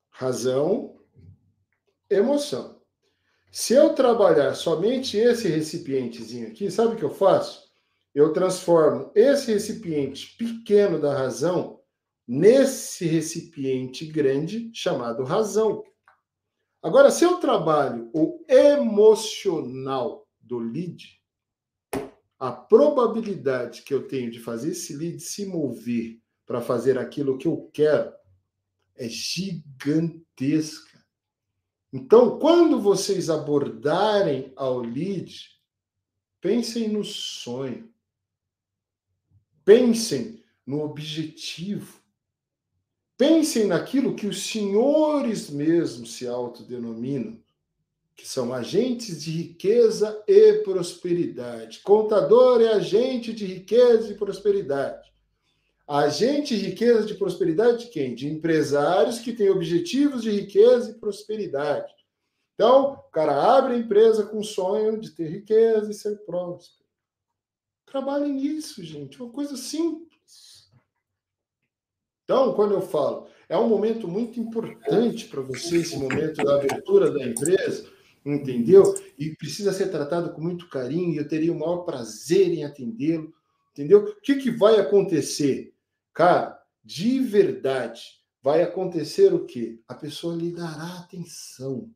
[0.08, 0.98] razão,
[2.08, 2.80] emoção.
[3.52, 7.70] Se eu trabalhar somente esse recipientezinho aqui, sabe o que eu faço?
[8.14, 11.80] Eu transformo esse recipiente pequeno da razão
[12.26, 15.84] nesse recipiente grande chamado razão.
[16.84, 21.18] Agora, se eu trabalho o emocional do lead,
[22.38, 27.48] a probabilidade que eu tenho de fazer esse lead se mover para fazer aquilo que
[27.48, 28.12] eu quero
[28.94, 31.02] é gigantesca.
[31.90, 35.58] Então, quando vocês abordarem ao lead,
[36.38, 37.90] pensem no sonho.
[39.64, 42.03] Pensem no objetivo.
[43.26, 47.40] Pensem naquilo que os senhores mesmos se autodenominam,
[48.14, 51.80] que são agentes de riqueza e prosperidade.
[51.80, 55.10] Contador é agente de riqueza e prosperidade.
[55.88, 58.14] Agente de riqueza e prosperidade de quem?
[58.14, 61.94] De empresários que têm objetivos de riqueza e prosperidade.
[62.54, 66.84] Então, o cara abre a empresa com o sonho de ter riqueza e ser próspero.
[67.86, 69.22] Trabalhem nisso, gente.
[69.22, 70.13] Uma coisa simples.
[72.24, 77.10] Então, quando eu falo, é um momento muito importante para você, esse momento da abertura
[77.10, 77.86] da empresa,
[78.24, 78.94] entendeu?
[79.18, 83.32] E precisa ser tratado com muito carinho, e eu teria o maior prazer em atendê-lo,
[83.72, 84.04] entendeu?
[84.04, 85.74] O que, que vai acontecer?
[86.14, 88.02] Cara, de verdade,
[88.42, 89.78] vai acontecer o quê?
[89.86, 91.90] A pessoa lhe dará atenção.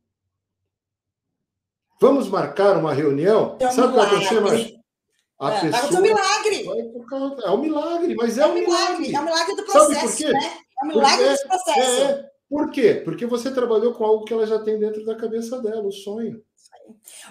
[1.99, 3.57] Vamos marcar uma reunião?
[3.59, 4.78] É um Sabe o que vai acontecer, milagre.
[5.39, 6.65] A É, pessoa vai acontecer um milagre.
[7.45, 8.97] É um milagre, mas é, É um milagre.
[9.09, 9.15] milagre.
[9.15, 10.57] É um milagre do processo, né?
[10.81, 11.79] É um milagre Porque- do processo.
[12.01, 12.29] É, é.
[12.49, 13.01] Por quê?
[13.05, 16.41] Porque você trabalhou com algo que ela já tem dentro da cabeça dela, o sonho.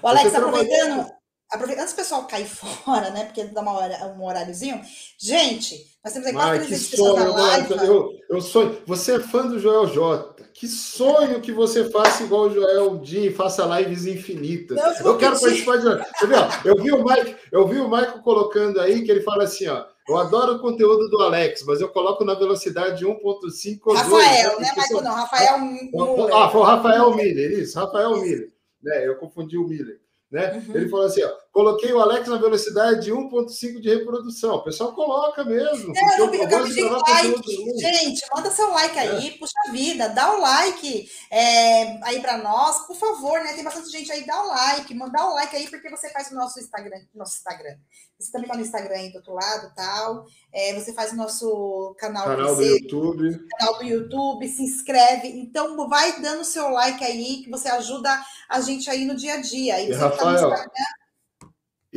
[0.02, 1.10] O Alex, trabalhou- aproveitando,
[1.50, 3.24] aproveitando antes do pessoal cair fora, né?
[3.24, 4.80] Porque dá uma hora, um horáriozinho.
[5.18, 7.74] Gente, nós temos que 300 pessoas na sonho, live.
[7.86, 8.82] Eu, eu sonho.
[8.86, 10.37] Você é fã do Joel J.
[10.58, 14.76] Que sonho que você faça igual o Joel Dia e faça lives infinitas.
[14.76, 15.84] Não, Eu quero participar de.
[15.84, 19.44] Você viu, Eu vi o Mike, eu vi o Michael colocando aí que ele fala
[19.44, 19.84] assim, ó.
[20.08, 23.62] Eu adoro o conteúdo do Alex, mas eu coloco na velocidade 1.5 ou 2.
[24.02, 24.86] Rafael, né, Porque Michael?
[24.88, 26.34] são- Não, Rafael Muller.
[26.34, 28.50] Ah, foi o Rafael Miller, isso, Rafael Miller.
[28.82, 30.00] Né, eu confundi o Miller.
[30.30, 30.62] Né?
[30.66, 30.74] Uhum.
[30.74, 34.54] Ele falou assim: ó, coloquei o Alex na velocidade de 1,5 de reprodução.
[34.54, 35.92] O pessoal coloca mesmo.
[35.96, 37.80] É, eu eu eu de gravar like.
[37.80, 42.94] Gente, manda seu like aí, puxa vida, dá o like é, aí para nós, por
[42.94, 43.54] favor, né?
[43.54, 46.36] Tem bastante gente aí, dá o like, manda o like aí, porque você faz o
[46.36, 47.76] nosso Instagram, nosso Instagram.
[48.20, 50.26] Você também tá no Instagram aí do outro lado tal.
[50.52, 53.46] É, você faz o nosso canal, Canal do YouTube.
[53.58, 55.28] canal do YouTube, se inscreve.
[55.28, 58.10] Então, vai dando seu like aí, que você ajuda
[58.48, 59.80] a gente aí no dia a dia.
[59.80, 60.68] E E, tá no Rafael, Instagram,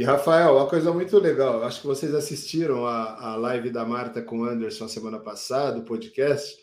[0.02, 1.64] E, Rafael, uma coisa muito legal.
[1.64, 5.86] Acho que vocês assistiram a, a live da Marta com o Anderson semana passada, o
[5.86, 6.58] podcast,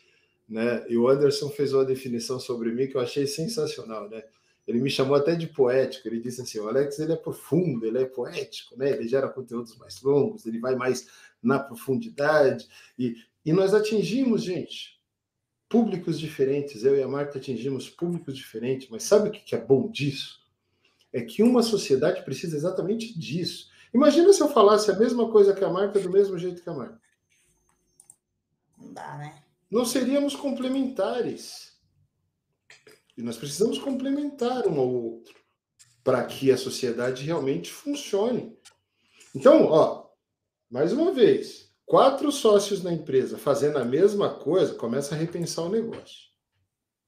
[0.49, 0.84] né?
[0.89, 4.24] E o Anderson fez uma definição sobre mim que eu achei sensacional, né?
[4.66, 6.09] Ele me chamou até de poético.
[6.09, 8.91] Ele disse assim: o Alex ele é profundo, ele é poético, né?
[8.91, 11.07] Ele gera conteúdos mais longos, ele vai mais
[11.41, 12.66] na profundidade.
[12.99, 13.14] E,
[13.47, 15.01] e nós atingimos, gente,
[15.68, 16.82] públicos diferentes.
[16.82, 18.89] Eu e a Marta atingimos públicos diferentes.
[18.91, 20.41] Mas sabe o que é bom disso?
[21.12, 23.70] É que uma sociedade precisa exatamente disso.
[23.94, 26.74] Imagina se eu falasse a mesma coisa que a Marta do mesmo jeito que a
[26.74, 27.00] Marta.
[28.76, 29.42] não dá, né?
[29.70, 31.78] Não seríamos complementares.
[33.16, 35.34] E nós precisamos complementar um ao outro
[36.04, 38.56] para que a sociedade realmente funcione.
[39.34, 40.09] Então, ó,
[40.70, 45.68] mais uma vez, quatro sócios na empresa fazendo a mesma coisa, começa a repensar o
[45.68, 46.28] negócio.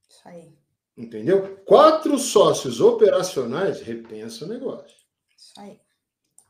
[0.09, 0.60] Isso aí,
[0.97, 1.57] Entendeu?
[1.65, 4.97] Quatro sócios operacionais repensa o negócio.
[5.37, 5.81] isso aí.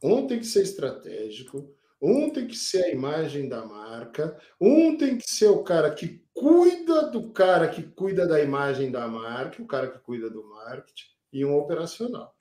[0.03, 5.19] Um tem que ser estratégico, um tem que ser a imagem da marca, um tem
[5.19, 9.67] que ser o cara que cuida do cara que cuida da imagem da marca, o
[9.67, 12.35] cara que cuida do marketing, e um operacional.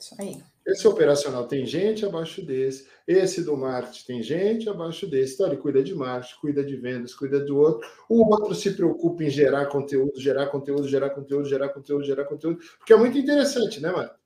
[0.00, 0.42] Isso aí.
[0.68, 5.32] Esse operacional tem gente abaixo desse, esse do marketing tem gente abaixo desse.
[5.32, 7.88] Então, ele cuida de marketing, cuida de vendas, cuida do outro.
[8.06, 12.60] O outro se preocupa em gerar conteúdo, gerar conteúdo, gerar conteúdo, gerar conteúdo, gerar conteúdo,
[12.76, 14.18] porque é muito interessante, né, Marco?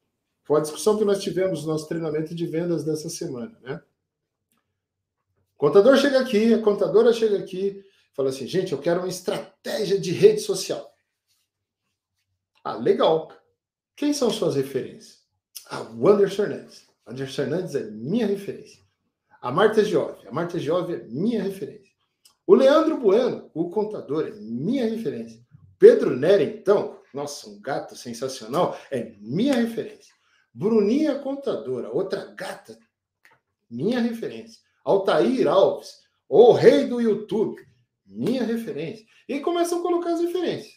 [0.42, 3.80] Foi a discussão que nós tivemos no nosso treinamento de vendas dessa semana, né?
[5.56, 7.84] Contador chega aqui, a contadora chega aqui,
[8.14, 10.92] fala assim, gente, eu quero uma estratégia de rede social.
[12.64, 13.32] Ah, legal.
[13.94, 15.21] Quem são suas referências?
[15.98, 16.88] O Anderson Hernandes.
[17.06, 18.82] O Anderson Hernandes é minha referência.
[19.40, 20.26] A Marta Giove.
[20.28, 21.92] A Marta Giove é minha referência.
[22.46, 25.40] O Leandro Bueno, o contador, é minha referência.
[25.78, 30.12] Pedro Nera, então, nossa, um gato sensacional, é minha referência.
[30.54, 32.78] Bruninha Contadora, outra gata,
[33.70, 34.60] minha referência.
[34.84, 37.66] Altair Alves, o rei do YouTube,
[38.04, 39.06] minha referência.
[39.28, 40.74] E começam a colocar as referências.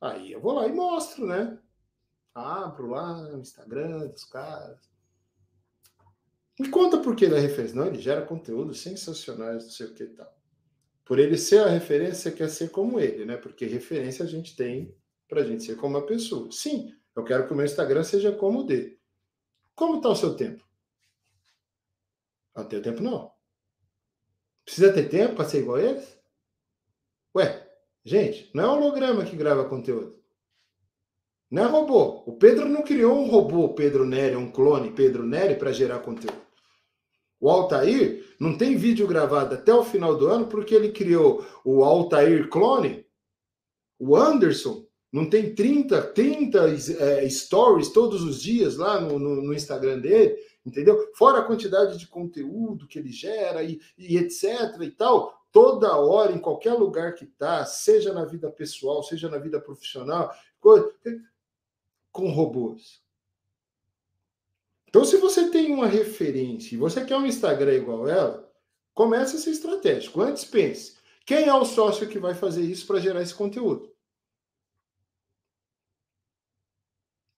[0.00, 1.58] Aí eu vou lá e mostro, né?
[2.34, 4.78] Abro lá o Instagram dos caras.
[6.58, 7.76] Me conta por que ele é referência.
[7.76, 10.32] Não, ele gera conteúdo sensacionais, não sei o que e tal.
[11.04, 13.36] Por ele ser a referência, quer ser como ele, né?
[13.36, 14.96] Porque referência a gente tem
[15.28, 16.50] para a gente ser como uma pessoa.
[16.52, 19.00] Sim, eu quero que o meu Instagram seja como o dele.
[19.74, 20.64] Como está o seu tempo?
[22.54, 23.32] Não tem tempo, não.
[24.64, 26.18] Precisa ter tempo para ser igual a eles?
[27.34, 27.68] Ué,
[28.04, 30.21] gente, não é holograma que grava conteúdo.
[31.52, 32.22] Não é robô.
[32.24, 36.40] O Pedro não criou um robô Pedro Nery, um clone Pedro Nery para gerar conteúdo.
[37.38, 41.84] O Altair não tem vídeo gravado até o final do ano porque ele criou o
[41.84, 43.04] Altair clone.
[43.98, 49.52] O Anderson não tem 30, 30 é, stories todos os dias lá no, no, no,
[49.52, 50.34] Instagram dele,
[50.64, 51.10] entendeu?
[51.14, 56.32] Fora a quantidade de conteúdo que ele gera e, e etc e tal, toda hora,
[56.32, 60.32] em qualquer lugar que tá, seja na vida pessoal, seja na vida profissional,
[62.12, 63.02] com robôs.
[64.88, 68.52] Então, se você tem uma referência e você quer um Instagram igual ela,
[68.92, 70.20] comece a ser estratégico.
[70.20, 73.90] Antes pense, quem é o sócio que vai fazer isso para gerar esse conteúdo?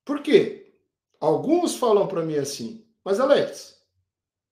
[0.04, 0.74] Por quê?
[1.20, 3.80] Alguns falam para mim assim, mas Alex,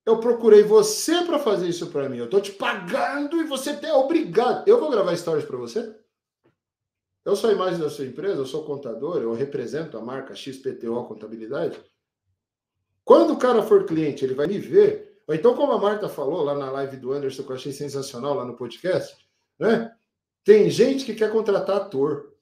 [0.06, 2.18] eu procurei você para fazer isso para mim.
[2.18, 4.66] Eu tô te pagando e você é obrigado.
[4.66, 6.01] Eu vou gravar stories para você?
[7.24, 11.04] Eu sou a imagem da sua empresa, eu sou contador, eu represento a marca XPTO
[11.04, 11.80] Contabilidade.
[13.04, 15.20] Quando o cara for cliente, ele vai me ver.
[15.26, 18.34] Ou então, como a Marta falou lá na live do Anderson, que eu achei sensacional
[18.34, 19.16] lá no podcast,
[19.58, 19.94] né?
[20.44, 22.34] Tem gente que quer contratar ator.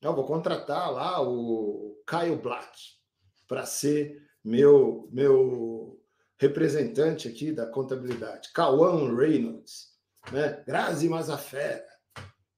[0.00, 3.00] Eu vou contratar lá o Caio Blatt
[3.48, 6.00] para ser meu meu
[6.38, 8.52] representante aqui da contabilidade.
[8.52, 9.98] Cauã Reynolds,
[10.30, 10.62] né?
[10.64, 11.84] Grazi Mazafera,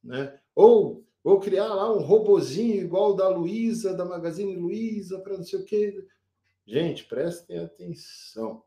[0.04, 0.38] né?
[0.55, 5.61] Ou vou criar lá um robozinho igual da Luiza, da Magazine Luiza, para não sei
[5.61, 6.07] o quê.
[6.66, 8.62] Gente, prestem atenção.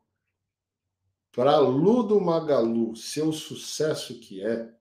[1.32, 4.72] Para Ludo Magalu, seu sucesso que é,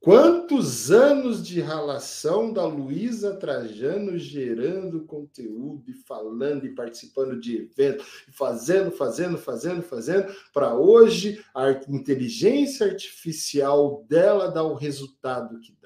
[0.00, 8.06] Quantos anos de relação da Luísa Trajano gerando conteúdo e falando e participando de eventos,
[8.32, 15.78] fazendo, fazendo, fazendo, fazendo, para hoje a inteligência artificial dela dar o resultado que.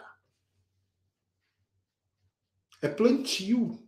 [2.84, 3.82] É plantio.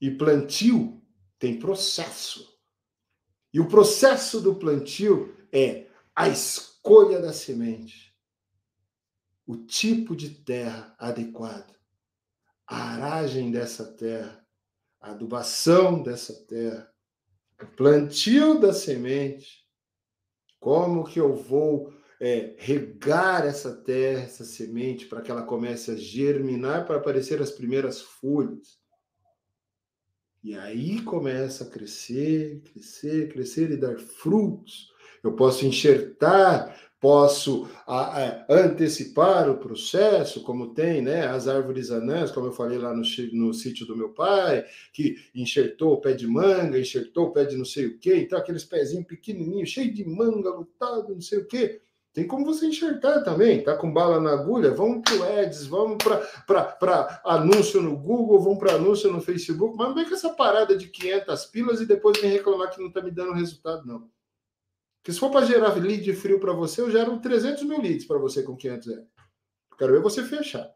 [0.00, 1.02] E plantio
[1.38, 2.58] tem processo.
[3.52, 5.86] E o processo do plantio é
[6.16, 8.16] a escolha da semente.
[9.46, 11.76] O tipo de terra adequado,
[12.66, 14.42] a aragem dessa terra,
[14.98, 16.90] a adubação dessa terra,
[17.60, 19.68] o plantio da semente,
[20.58, 21.92] como que eu vou
[22.24, 27.50] é, regar essa terra, essa semente, para que ela comece a germinar, para aparecer as
[27.50, 28.78] primeiras folhas.
[30.42, 34.92] E aí começa a crescer, crescer, crescer e dar frutos.
[35.22, 42.30] Eu posso enxertar posso a, a, antecipar o processo, como tem né, as árvores anãs,
[42.30, 43.02] como eu falei lá no,
[43.34, 47.58] no sítio do meu pai, que enxertou o pé de manga, enxertou o pé de
[47.58, 51.46] não sei o quê, então aqueles pezinhos pequenininhos, cheio de manga, lutado, não sei o
[51.46, 51.82] quê.
[52.14, 54.70] Tem como você enxertar também, tá com bala na agulha?
[54.70, 59.88] Vamos para o Ads, vamos para anúncio no Google, vamos para anúncio no Facebook, mas
[59.88, 63.02] não vem com essa parada de 500 pilas e depois vem reclamar que não está
[63.02, 64.08] me dando resultado, não.
[65.02, 68.16] Porque se for para gerar lead frio para você, eu gero 300 mil leads para
[68.16, 69.08] você com 500 reais.
[69.76, 70.72] Quero ver você fechar.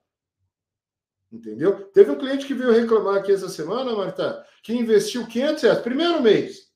[1.31, 1.89] Entendeu?
[1.93, 6.21] Teve um cliente que veio reclamar aqui essa semana, Marta, que investiu 500 reais, primeiro
[6.21, 6.68] mês.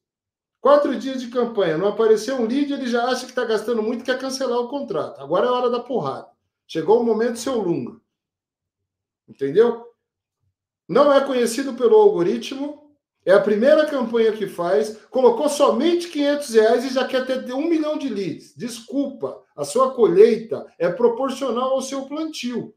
[0.63, 4.03] Quatro dias de campanha, não apareceu um lead, ele já acha que está gastando muito
[4.03, 5.21] e quer cancelar o contrato.
[5.21, 6.29] Agora é hora da porrada.
[6.69, 8.01] Chegou o momento seu lunga.
[9.29, 9.93] Entendeu?
[10.89, 12.97] Não é conhecido pelo algoritmo,
[13.27, 17.69] é a primeira campanha que faz, colocou somente 500 reais e já quer ter um
[17.69, 18.55] milhão de leads.
[18.57, 22.73] Desculpa, a sua colheita é proporcional ao seu plantio.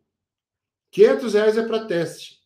[0.89, 2.39] 500 reais é para teste.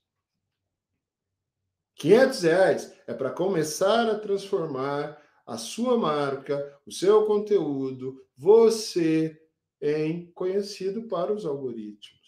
[1.95, 5.17] 500 reais é para começar a transformar
[5.49, 9.41] a sua marca, o seu conteúdo, você
[9.81, 12.19] em conhecido para os algoritmos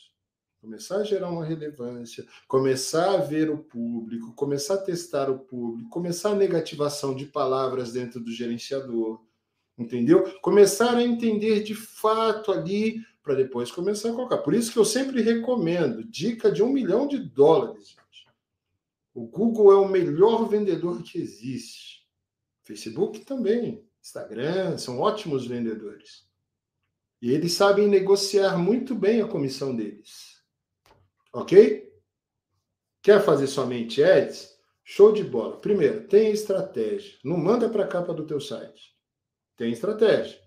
[0.61, 5.89] começar a gerar uma relevância, começar a ver o público, começar a testar o público,
[5.89, 9.19] começar a negativação de palavras dentro do gerenciador,
[9.76, 10.39] entendeu?
[10.39, 14.38] Começar a entender de fato ali para depois começar a colocar.
[14.38, 18.27] Por isso que eu sempre recomendo dica de um milhão de dólares, gente.
[19.15, 21.90] O Google é o melhor vendedor que existe.
[22.64, 26.30] Facebook também, Instagram, são ótimos vendedores.
[27.22, 30.42] E eles sabem negociar muito bem a comissão deles.
[31.34, 31.92] Ok?
[33.02, 34.52] Quer fazer somente ads?
[34.84, 35.60] Show de bola.
[35.62, 37.18] Primeiro, tem estratégia.
[37.24, 38.96] Não manda para a capa do teu site.
[39.56, 40.40] Tem estratégia.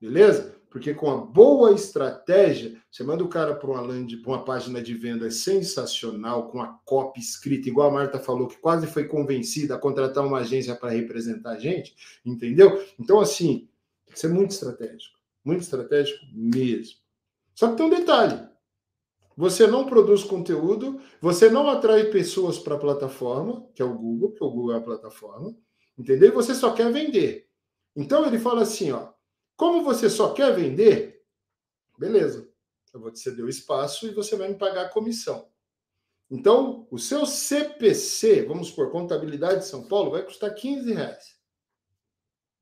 [0.00, 0.59] Beleza?
[0.70, 5.28] Porque com a boa estratégia, você manda o cara para uma, uma página de venda
[5.28, 10.24] sensacional, com a copy escrita, igual a Marta falou, que quase foi convencida a contratar
[10.24, 12.82] uma agência para representar a gente, entendeu?
[13.00, 13.68] Então, assim,
[14.06, 15.18] tem que ser muito estratégico.
[15.44, 16.98] Muito estratégico mesmo.
[17.52, 18.48] Só que tem um detalhe.
[19.36, 24.32] Você não produz conteúdo, você não atrai pessoas para a plataforma, que é o Google,
[24.32, 25.52] que o Google é a plataforma,
[25.98, 26.28] entendeu?
[26.28, 27.48] E você só quer vender.
[27.96, 29.08] Então ele fala assim, ó,
[29.60, 31.22] como você só quer vender,
[31.98, 32.50] beleza,
[32.94, 35.50] eu vou te ceder o espaço e você vai me pagar a comissão.
[36.30, 41.38] Então, o seu CPC, vamos por contabilidade de São Paulo, vai custar 15 reais.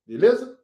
[0.04, 0.58] Beleza?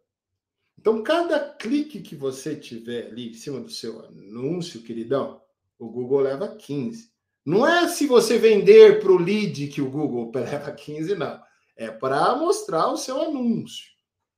[0.77, 5.41] Então, cada clique que você tiver ali em cima do seu anúncio, queridão,
[5.79, 7.13] o Google leva 15.
[7.47, 11.41] Não é se você vender para o lead que o Google leva 15, não.
[11.77, 13.87] É para mostrar o seu anúncio.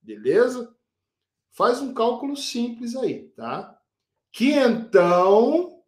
[0.02, 0.76] Beleza?
[1.56, 3.82] Faz um cálculo simples aí, tá?
[4.30, 5.82] Quinhentão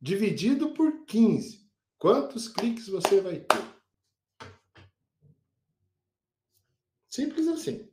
[0.00, 1.70] dividido por 15.
[1.98, 3.62] Quantos cliques você vai ter?
[7.06, 7.86] Simples assim.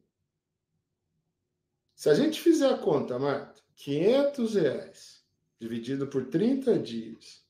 [1.93, 5.25] Se a gente fizer a conta, Marta, 500 reais
[5.59, 7.45] dividido por 30 dias,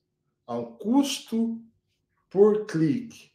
[0.47, 1.63] a um custo
[2.31, 3.31] por clique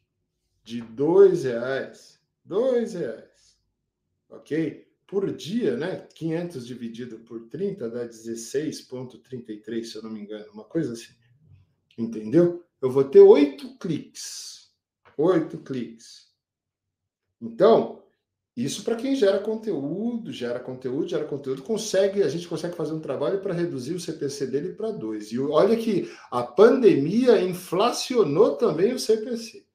[0.64, 3.56] de dois reais, dois reais,
[4.28, 4.91] ok?
[5.12, 6.08] Por dia, né?
[6.14, 11.12] 500 dividido por 30 dá 16,33, se eu não me engano, uma coisa assim.
[11.98, 12.64] Entendeu?
[12.80, 14.72] Eu vou ter oito cliques.
[15.18, 16.32] Oito cliques.
[17.38, 18.02] Então,
[18.56, 23.00] isso para quem gera conteúdo, gera conteúdo, gera conteúdo, consegue, a gente consegue fazer um
[23.00, 25.30] trabalho para reduzir o CPC dele para dois.
[25.30, 29.66] E olha que a pandemia inflacionou também o CPC.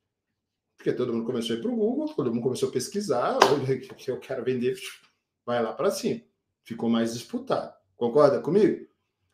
[0.76, 3.38] Porque todo mundo começou a ir para o Google, todo mundo começou a pesquisar,
[3.96, 4.76] que eu quero vender
[5.48, 6.22] vai lá para cima.
[6.62, 7.74] Ficou mais disputado.
[7.96, 8.86] Concorda comigo?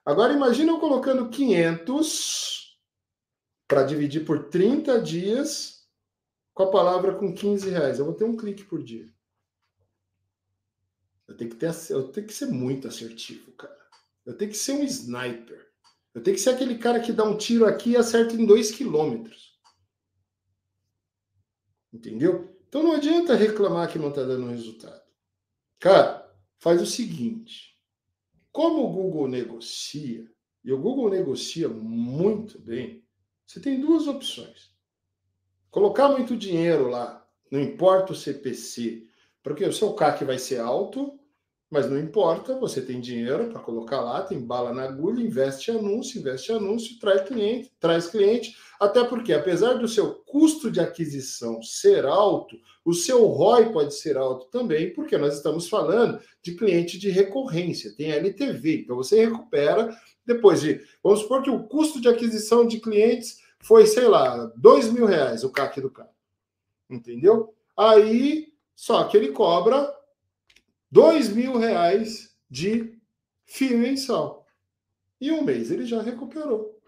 [0.05, 2.79] Agora imagina eu colocando 500
[3.67, 5.89] para dividir por 30 dias
[6.53, 7.97] com a palavra com 15 reais.
[7.97, 9.11] Eu vou ter um clique por dia.
[11.27, 13.75] Eu tenho que, ter, eu tenho que ser muito assertivo, cara.
[14.23, 15.67] Eu tenho que ser um sniper.
[16.13, 18.69] Eu tenho que ser aquele cara que dá um tiro aqui e acerta em 2
[18.71, 19.59] quilômetros.
[21.91, 22.55] Entendeu?
[22.67, 25.02] Então não adianta reclamar que não está dando resultado.
[25.83, 27.77] Cara, faz o seguinte:
[28.53, 30.31] como o Google negocia,
[30.63, 33.03] e o Google negocia muito bem,
[33.45, 34.73] você tem duas opções.
[35.69, 39.09] Colocar muito dinheiro lá, não importa o CPC,
[39.43, 41.19] porque o seu CAC vai ser alto,
[41.73, 46.19] mas não importa, você tem dinheiro para colocar lá, tem bala na agulha, investe anúncio,
[46.19, 52.05] investe anúncio, traz cliente, traz cliente, até porque apesar do seu custo de aquisição ser
[52.05, 52.55] alto,
[52.85, 57.95] o seu ROI pode ser alto também, porque nós estamos falando de cliente de recorrência,
[57.97, 59.89] tem LTV, então você recupera
[60.23, 64.91] depois de, vamos supor que o custo de aquisição de clientes foi, sei lá, dois
[64.91, 66.11] mil reais o CAC do cara,
[66.87, 67.51] entendeu?
[67.75, 69.91] Aí, só que ele cobra
[70.93, 72.95] dois mil reais de
[73.45, 74.45] FII mensal.
[75.19, 76.79] E um mês ele já recuperou.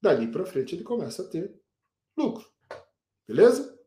[0.00, 1.54] Dali para frente ele começa a ter
[2.16, 2.44] lucro.
[3.26, 3.78] Beleza?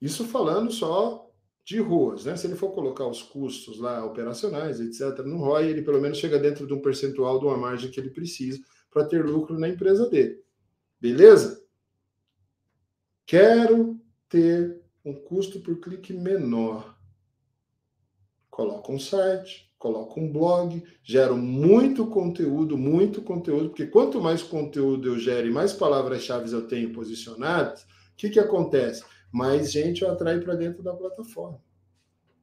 [0.00, 1.30] Isso falando só
[1.62, 2.38] de ruas, né?
[2.38, 6.38] Se ele for colocar os custos lá operacionais, etc., no ROI, ele pelo menos chega
[6.38, 8.58] dentro de um percentual de uma margem que ele precisa
[8.90, 10.42] para ter lucro na empresa dele.
[10.98, 11.62] Beleza?
[13.26, 16.97] Quero ter um custo por clique menor
[18.58, 25.10] coloco um site, coloco um blog, gero muito conteúdo, muito conteúdo, porque quanto mais conteúdo
[25.10, 27.86] eu gero e mais palavras-chave eu tenho posicionadas, o
[28.16, 29.04] que, que acontece?
[29.30, 31.62] Mais gente eu atraio para dentro da plataforma.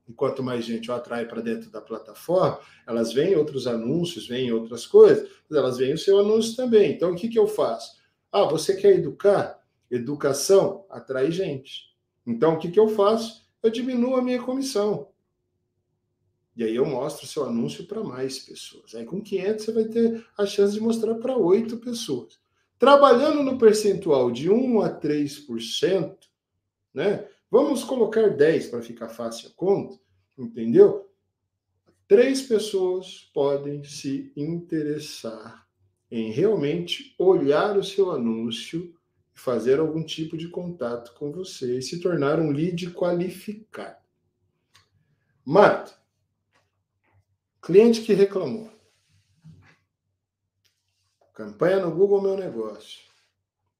[0.08, 4.54] E quanto mais gente eu atraio para dentro da plataforma, elas veem outros anúncios, veem
[4.54, 6.94] outras coisas, mas elas veem o seu anúncio também.
[6.94, 7.92] Então, o que, que eu faço?
[8.32, 9.60] Ah, você quer educar?
[9.92, 11.94] Educação atrai gente.
[12.26, 13.46] Então, o que, que eu faço?
[13.62, 15.14] Eu diminuo a minha comissão.
[16.56, 18.95] E aí eu mostro seu anúncio para mais pessoas.
[18.95, 22.40] Aí com 500 você vai ter a chance de mostrar para 8 pessoas.
[22.80, 26.18] Trabalhando no percentual de 1 a 3%,
[26.94, 27.27] né?
[27.52, 29.99] Vamos colocar 10 para ficar fácil a conta,
[30.38, 31.10] entendeu?
[32.07, 35.65] Três pessoas podem se interessar
[36.11, 38.94] em realmente olhar o seu anúncio
[39.36, 44.03] e fazer algum tipo de contato com você e se tornar um lead qualificado.
[45.44, 45.94] Marta,
[47.66, 48.72] Cliente que reclamou.
[51.34, 53.02] Campanha no Google Meu Negócio.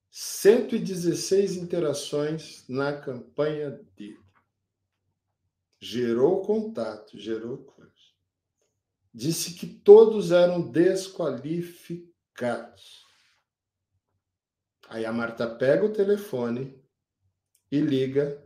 [0.10, 4.26] 116 interações na campanha dele.
[5.80, 7.94] Gerou contato, gerou coisa.
[9.14, 13.06] Disse que todos eram desqualificados.
[14.90, 16.76] Aí a Marta pega o telefone
[17.72, 18.44] e liga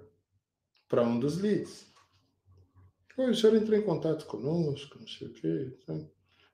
[0.90, 1.89] para um dos leads.
[3.26, 5.78] O senhor entrou em contato conosco, não sei o quê.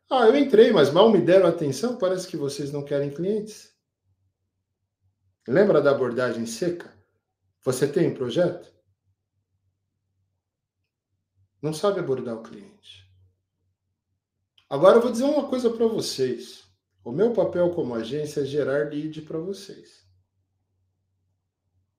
[0.10, 3.74] Ah, eu entrei, mas mal me deram atenção, parece que vocês não querem clientes.
[5.48, 6.94] Lembra da abordagem seca?
[7.64, 8.74] Você tem um projeto?
[11.62, 13.10] Não sabe abordar o cliente.
[14.70, 16.64] Agora eu vou dizer uma coisa para vocês.
[17.04, 20.05] O meu papel como agência é gerar lead para vocês.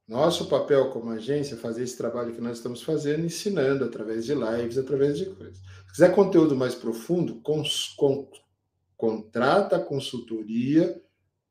[0.09, 4.35] Nosso papel como agência é fazer esse trabalho que nós estamos fazendo, ensinando através de
[4.35, 5.57] lives, através de coisas.
[5.57, 8.31] Se quiser conteúdo mais profundo, cons, con,
[8.97, 11.03] contrata a consultoria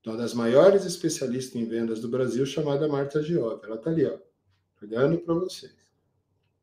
[0.02, 3.61] de uma das maiores especialistas em vendas do Brasil, chamada Marta Giova.
[3.65, 4.18] Ela está ali, ó,
[4.82, 5.73] olhando para vocês.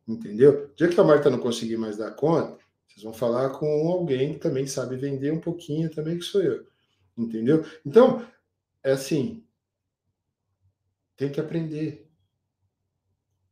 [0.08, 0.70] Entendeu?
[0.72, 2.56] O dia que a Marta não conseguir mais dar conta,
[2.88, 6.66] vocês vão falar com alguém que também sabe vender um pouquinho, também que sou eu.
[7.16, 7.64] Entendeu?
[7.84, 8.24] Então,
[8.82, 9.44] é assim,
[11.22, 12.10] tem que aprender.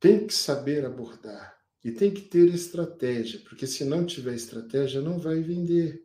[0.01, 1.57] Tem que saber abordar.
[1.85, 6.03] E tem que ter estratégia, porque se não tiver estratégia, não vai vender.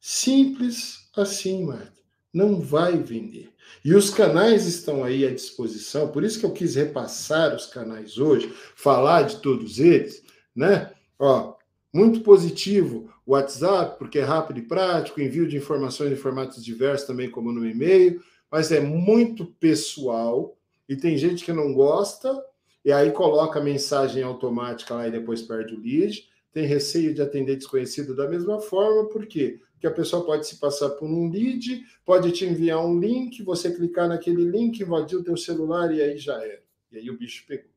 [0.00, 2.00] Simples assim, Marta.
[2.32, 3.52] Não vai vender.
[3.84, 8.16] E os canais estão aí à disposição, por isso que eu quis repassar os canais
[8.16, 10.22] hoje, falar de todos eles,
[10.54, 10.92] né?
[11.18, 11.56] Ó,
[11.92, 17.06] muito positivo o WhatsApp, porque é rápido e prático, envio de informações em formatos diversos
[17.06, 20.55] também, como no e-mail, mas é muito pessoal
[20.88, 22.42] e tem gente que não gosta
[22.84, 26.24] e aí coloca a mensagem automática lá e depois perde o lead.
[26.52, 29.60] Tem receio de atender desconhecido da mesma forma, por quê?
[29.72, 33.74] Porque a pessoa pode se passar por um lead, pode te enviar um link, você
[33.74, 36.62] clicar naquele link, invadir o teu celular e aí já era.
[36.92, 37.70] E aí o bicho pegou.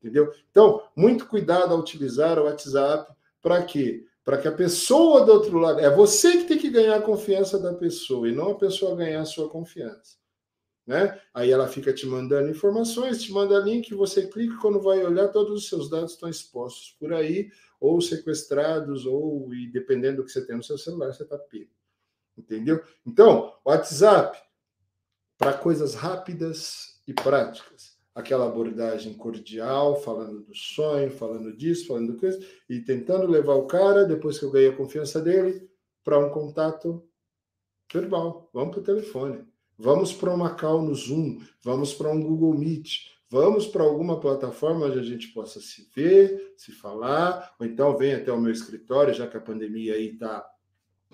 [0.00, 0.32] Entendeu?
[0.50, 3.12] Então, muito cuidado ao utilizar o WhatsApp
[3.42, 4.06] para quê?
[4.24, 5.80] Para que a pessoa do outro lado.
[5.80, 9.20] É você que tem que ganhar a confiança da pessoa e não a pessoa ganhar
[9.20, 10.16] a sua confiança.
[10.86, 11.18] Né?
[11.32, 15.62] Aí ela fica te mandando informações, te manda link, você clica, quando vai olhar, todos
[15.62, 17.50] os seus dados estão expostos por aí,
[17.80, 21.70] ou sequestrados, ou e dependendo do que você tem no seu celular, você está pego.
[22.36, 22.82] Entendeu?
[23.06, 24.38] Então, WhatsApp,
[25.38, 32.18] para coisas rápidas e práticas aquela abordagem cordial, falando do sonho, falando disso, falando do
[32.20, 32.38] coisa,
[32.68, 35.68] e tentando levar o cara, depois que eu ganhei a confiança dele,
[36.04, 37.04] para um contato
[37.92, 38.48] verbal.
[38.52, 39.44] Vamos para o telefone.
[39.78, 44.86] Vamos para uma call no Zoom, vamos para um Google Meet, vamos para alguma plataforma
[44.86, 49.12] onde a gente possa se ver, se falar, ou então vem até o meu escritório,
[49.12, 50.48] já que a pandemia aí está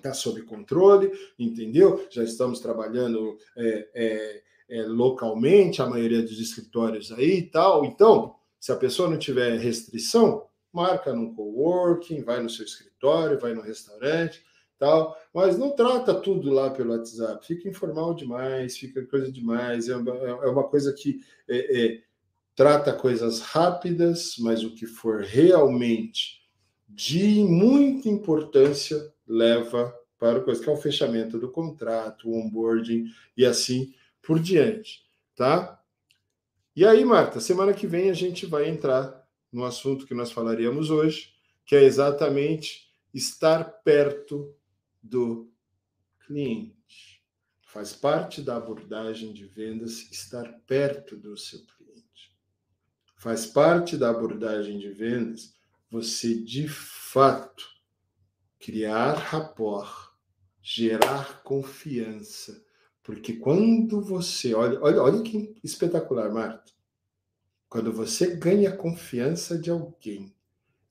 [0.01, 2.05] tá sob controle, entendeu?
[2.09, 7.85] Já estamos trabalhando é, é, é, localmente, a maioria dos escritórios aí e tal.
[7.85, 13.53] Então, se a pessoa não tiver restrição, marca num coworking, vai no seu escritório, vai
[13.53, 14.43] no restaurante,
[14.81, 15.15] tal.
[15.31, 17.45] Mas não trata tudo lá pelo WhatsApp.
[17.45, 19.87] Fica informal demais, fica coisa demais.
[19.87, 22.01] É uma, é uma coisa que é, é,
[22.55, 26.41] trata coisas rápidas, mas o que for realmente
[26.89, 33.05] de muita importância leva para o coisa que é o fechamento do contrato, o onboarding
[33.37, 35.03] e assim por diante,
[35.35, 35.79] tá?
[36.75, 40.89] E aí, Marta, semana que vem a gente vai entrar no assunto que nós falaríamos
[40.89, 41.33] hoje,
[41.65, 44.53] que é exatamente estar perto
[45.01, 45.51] do
[46.25, 47.23] cliente.
[47.65, 52.37] Faz parte da abordagem de vendas estar perto do seu cliente.
[53.17, 55.55] Faz parte da abordagem de vendas
[55.89, 57.69] você de fato
[58.59, 60.13] criar rapport,
[60.61, 62.63] gerar confiança
[63.03, 64.53] porque quando você.
[64.53, 66.71] Olha, olha, olha que espetacular, Marta.
[67.67, 70.35] Quando você ganha a confiança de alguém,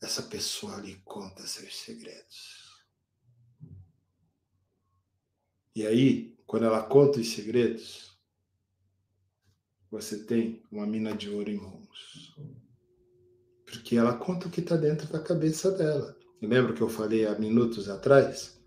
[0.03, 2.60] essa pessoa lhe conta seus segredos.
[5.75, 8.19] E aí, quando ela conta os segredos,
[9.91, 12.35] você tem uma mina de ouro em mãos.
[13.65, 16.17] Porque ela conta o que está dentro da cabeça dela.
[16.43, 18.59] Lembra que eu falei há minutos atrás?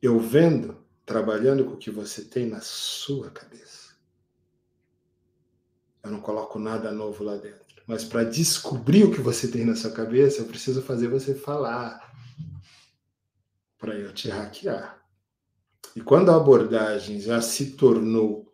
[0.00, 3.90] Eu vendo trabalhando com o que você tem na sua cabeça.
[6.02, 7.82] Eu não coloco nada novo lá dentro.
[7.86, 12.08] Mas para descobrir o que você tem na sua cabeça, eu preciso fazer você falar.
[13.78, 14.99] Para eu te hackear.
[15.96, 18.52] E quando a abordagem já se tornou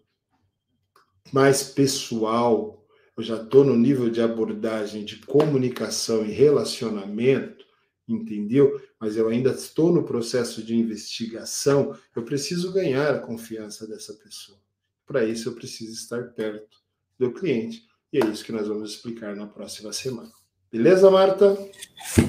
[1.32, 2.86] mais pessoal,
[3.16, 7.64] eu já estou no nível de abordagem de comunicação e relacionamento,
[8.06, 8.80] entendeu?
[8.98, 14.58] Mas eu ainda estou no processo de investigação, eu preciso ganhar a confiança dessa pessoa.
[15.06, 16.76] Para isso, eu preciso estar perto
[17.18, 17.86] do cliente.
[18.12, 20.32] E é isso que nós vamos explicar na próxima semana.
[20.76, 21.56] Beleza, Marta?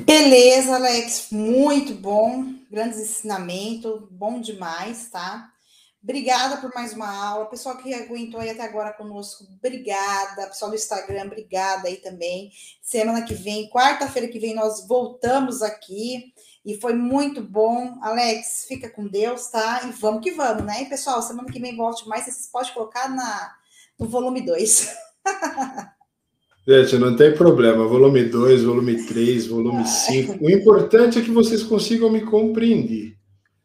[0.06, 1.28] Beleza, Alex.
[1.34, 2.46] Muito bom.
[2.72, 4.08] Grandes ensinamentos.
[4.10, 5.52] Bom demais, tá?
[6.02, 7.48] Obrigada por mais uma aula.
[7.48, 10.48] Pessoal que aguentou aí até agora conosco, obrigada.
[10.48, 12.50] Pessoal do Instagram, obrigada aí também.
[12.82, 16.34] Semana que vem, quarta-feira que vem, nós voltamos aqui.
[16.64, 17.98] E foi muito bom.
[18.02, 19.82] Alex, fica com Deus, tá?
[19.84, 20.84] E vamos que vamos, né?
[20.84, 22.24] E, pessoal, semana que vem volte mais.
[22.24, 23.56] Vocês podem colocar na,
[24.00, 24.96] no volume 2.
[26.68, 27.88] Gente, não tem problema.
[27.88, 30.44] Volume 2, volume 3, volume 5.
[30.44, 33.16] O importante é que vocês consigam me compreender.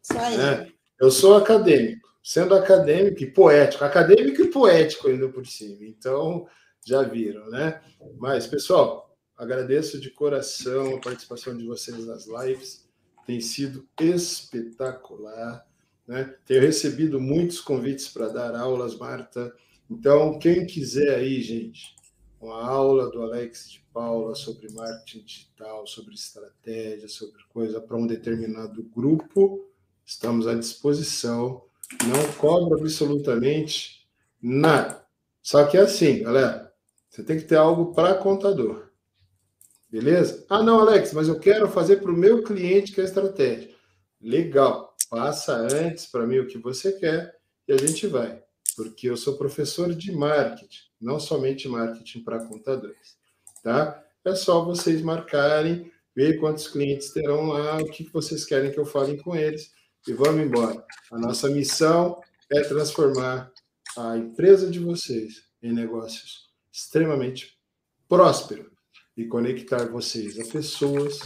[0.01, 0.37] Isso aí.
[0.37, 0.69] Né?
[1.01, 3.85] Eu sou acadêmico, sendo acadêmico e poético.
[3.85, 5.79] Acadêmico e poético ainda por cima.
[5.83, 6.47] Então,
[6.87, 7.81] já viram, né?
[8.19, 12.89] Mas, pessoal, agradeço de coração a participação de vocês nas lives.
[13.27, 15.67] Tem sido espetacular.
[16.07, 16.33] Né?
[16.47, 19.53] Tenho recebido muitos convites para dar aulas, Marta.
[19.91, 21.97] Então, quem quiser aí, gente,
[22.43, 28.07] uma aula do Alex de Paula sobre marketing digital, sobre estratégia, sobre coisa para um
[28.07, 29.65] determinado grupo,
[30.05, 31.63] estamos à disposição.
[32.05, 34.09] Não cobra absolutamente
[34.43, 35.07] nada.
[35.41, 36.73] Só que é assim, galera,
[37.09, 38.91] você tem que ter algo para contador.
[39.89, 40.45] Beleza?
[40.49, 43.73] Ah, não, Alex, mas eu quero fazer para o meu cliente que é estratégia.
[44.21, 44.97] Legal.
[45.09, 47.39] Passa antes para mim o que você quer
[47.69, 48.43] e a gente vai.
[48.75, 53.19] Porque eu sou professor de marketing não somente marketing para contadores,
[53.63, 54.03] tá?
[54.25, 58.87] É só vocês marcarem, ver quantos clientes terão lá, o que vocês querem que eu
[58.87, 59.73] fale com eles
[60.07, 60.85] e vamos embora.
[61.11, 62.21] A nossa missão
[62.51, 63.51] é transformar
[63.99, 67.59] a empresa de vocês em negócios extremamente
[68.09, 68.71] prósperos
[69.17, 71.19] e conectar vocês a pessoas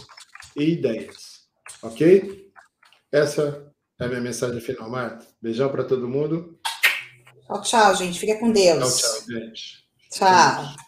[0.57, 1.47] e ideias,
[1.83, 2.51] ok?
[3.13, 5.27] Essa é a minha mensagem final, Marta.
[5.41, 6.56] Beijão para todo mundo.
[7.47, 8.19] Tchau, tchau, gente.
[8.19, 8.99] Fica com Deus.
[8.99, 9.85] Tchau, tchau, gente.
[10.11, 10.86] Tchau.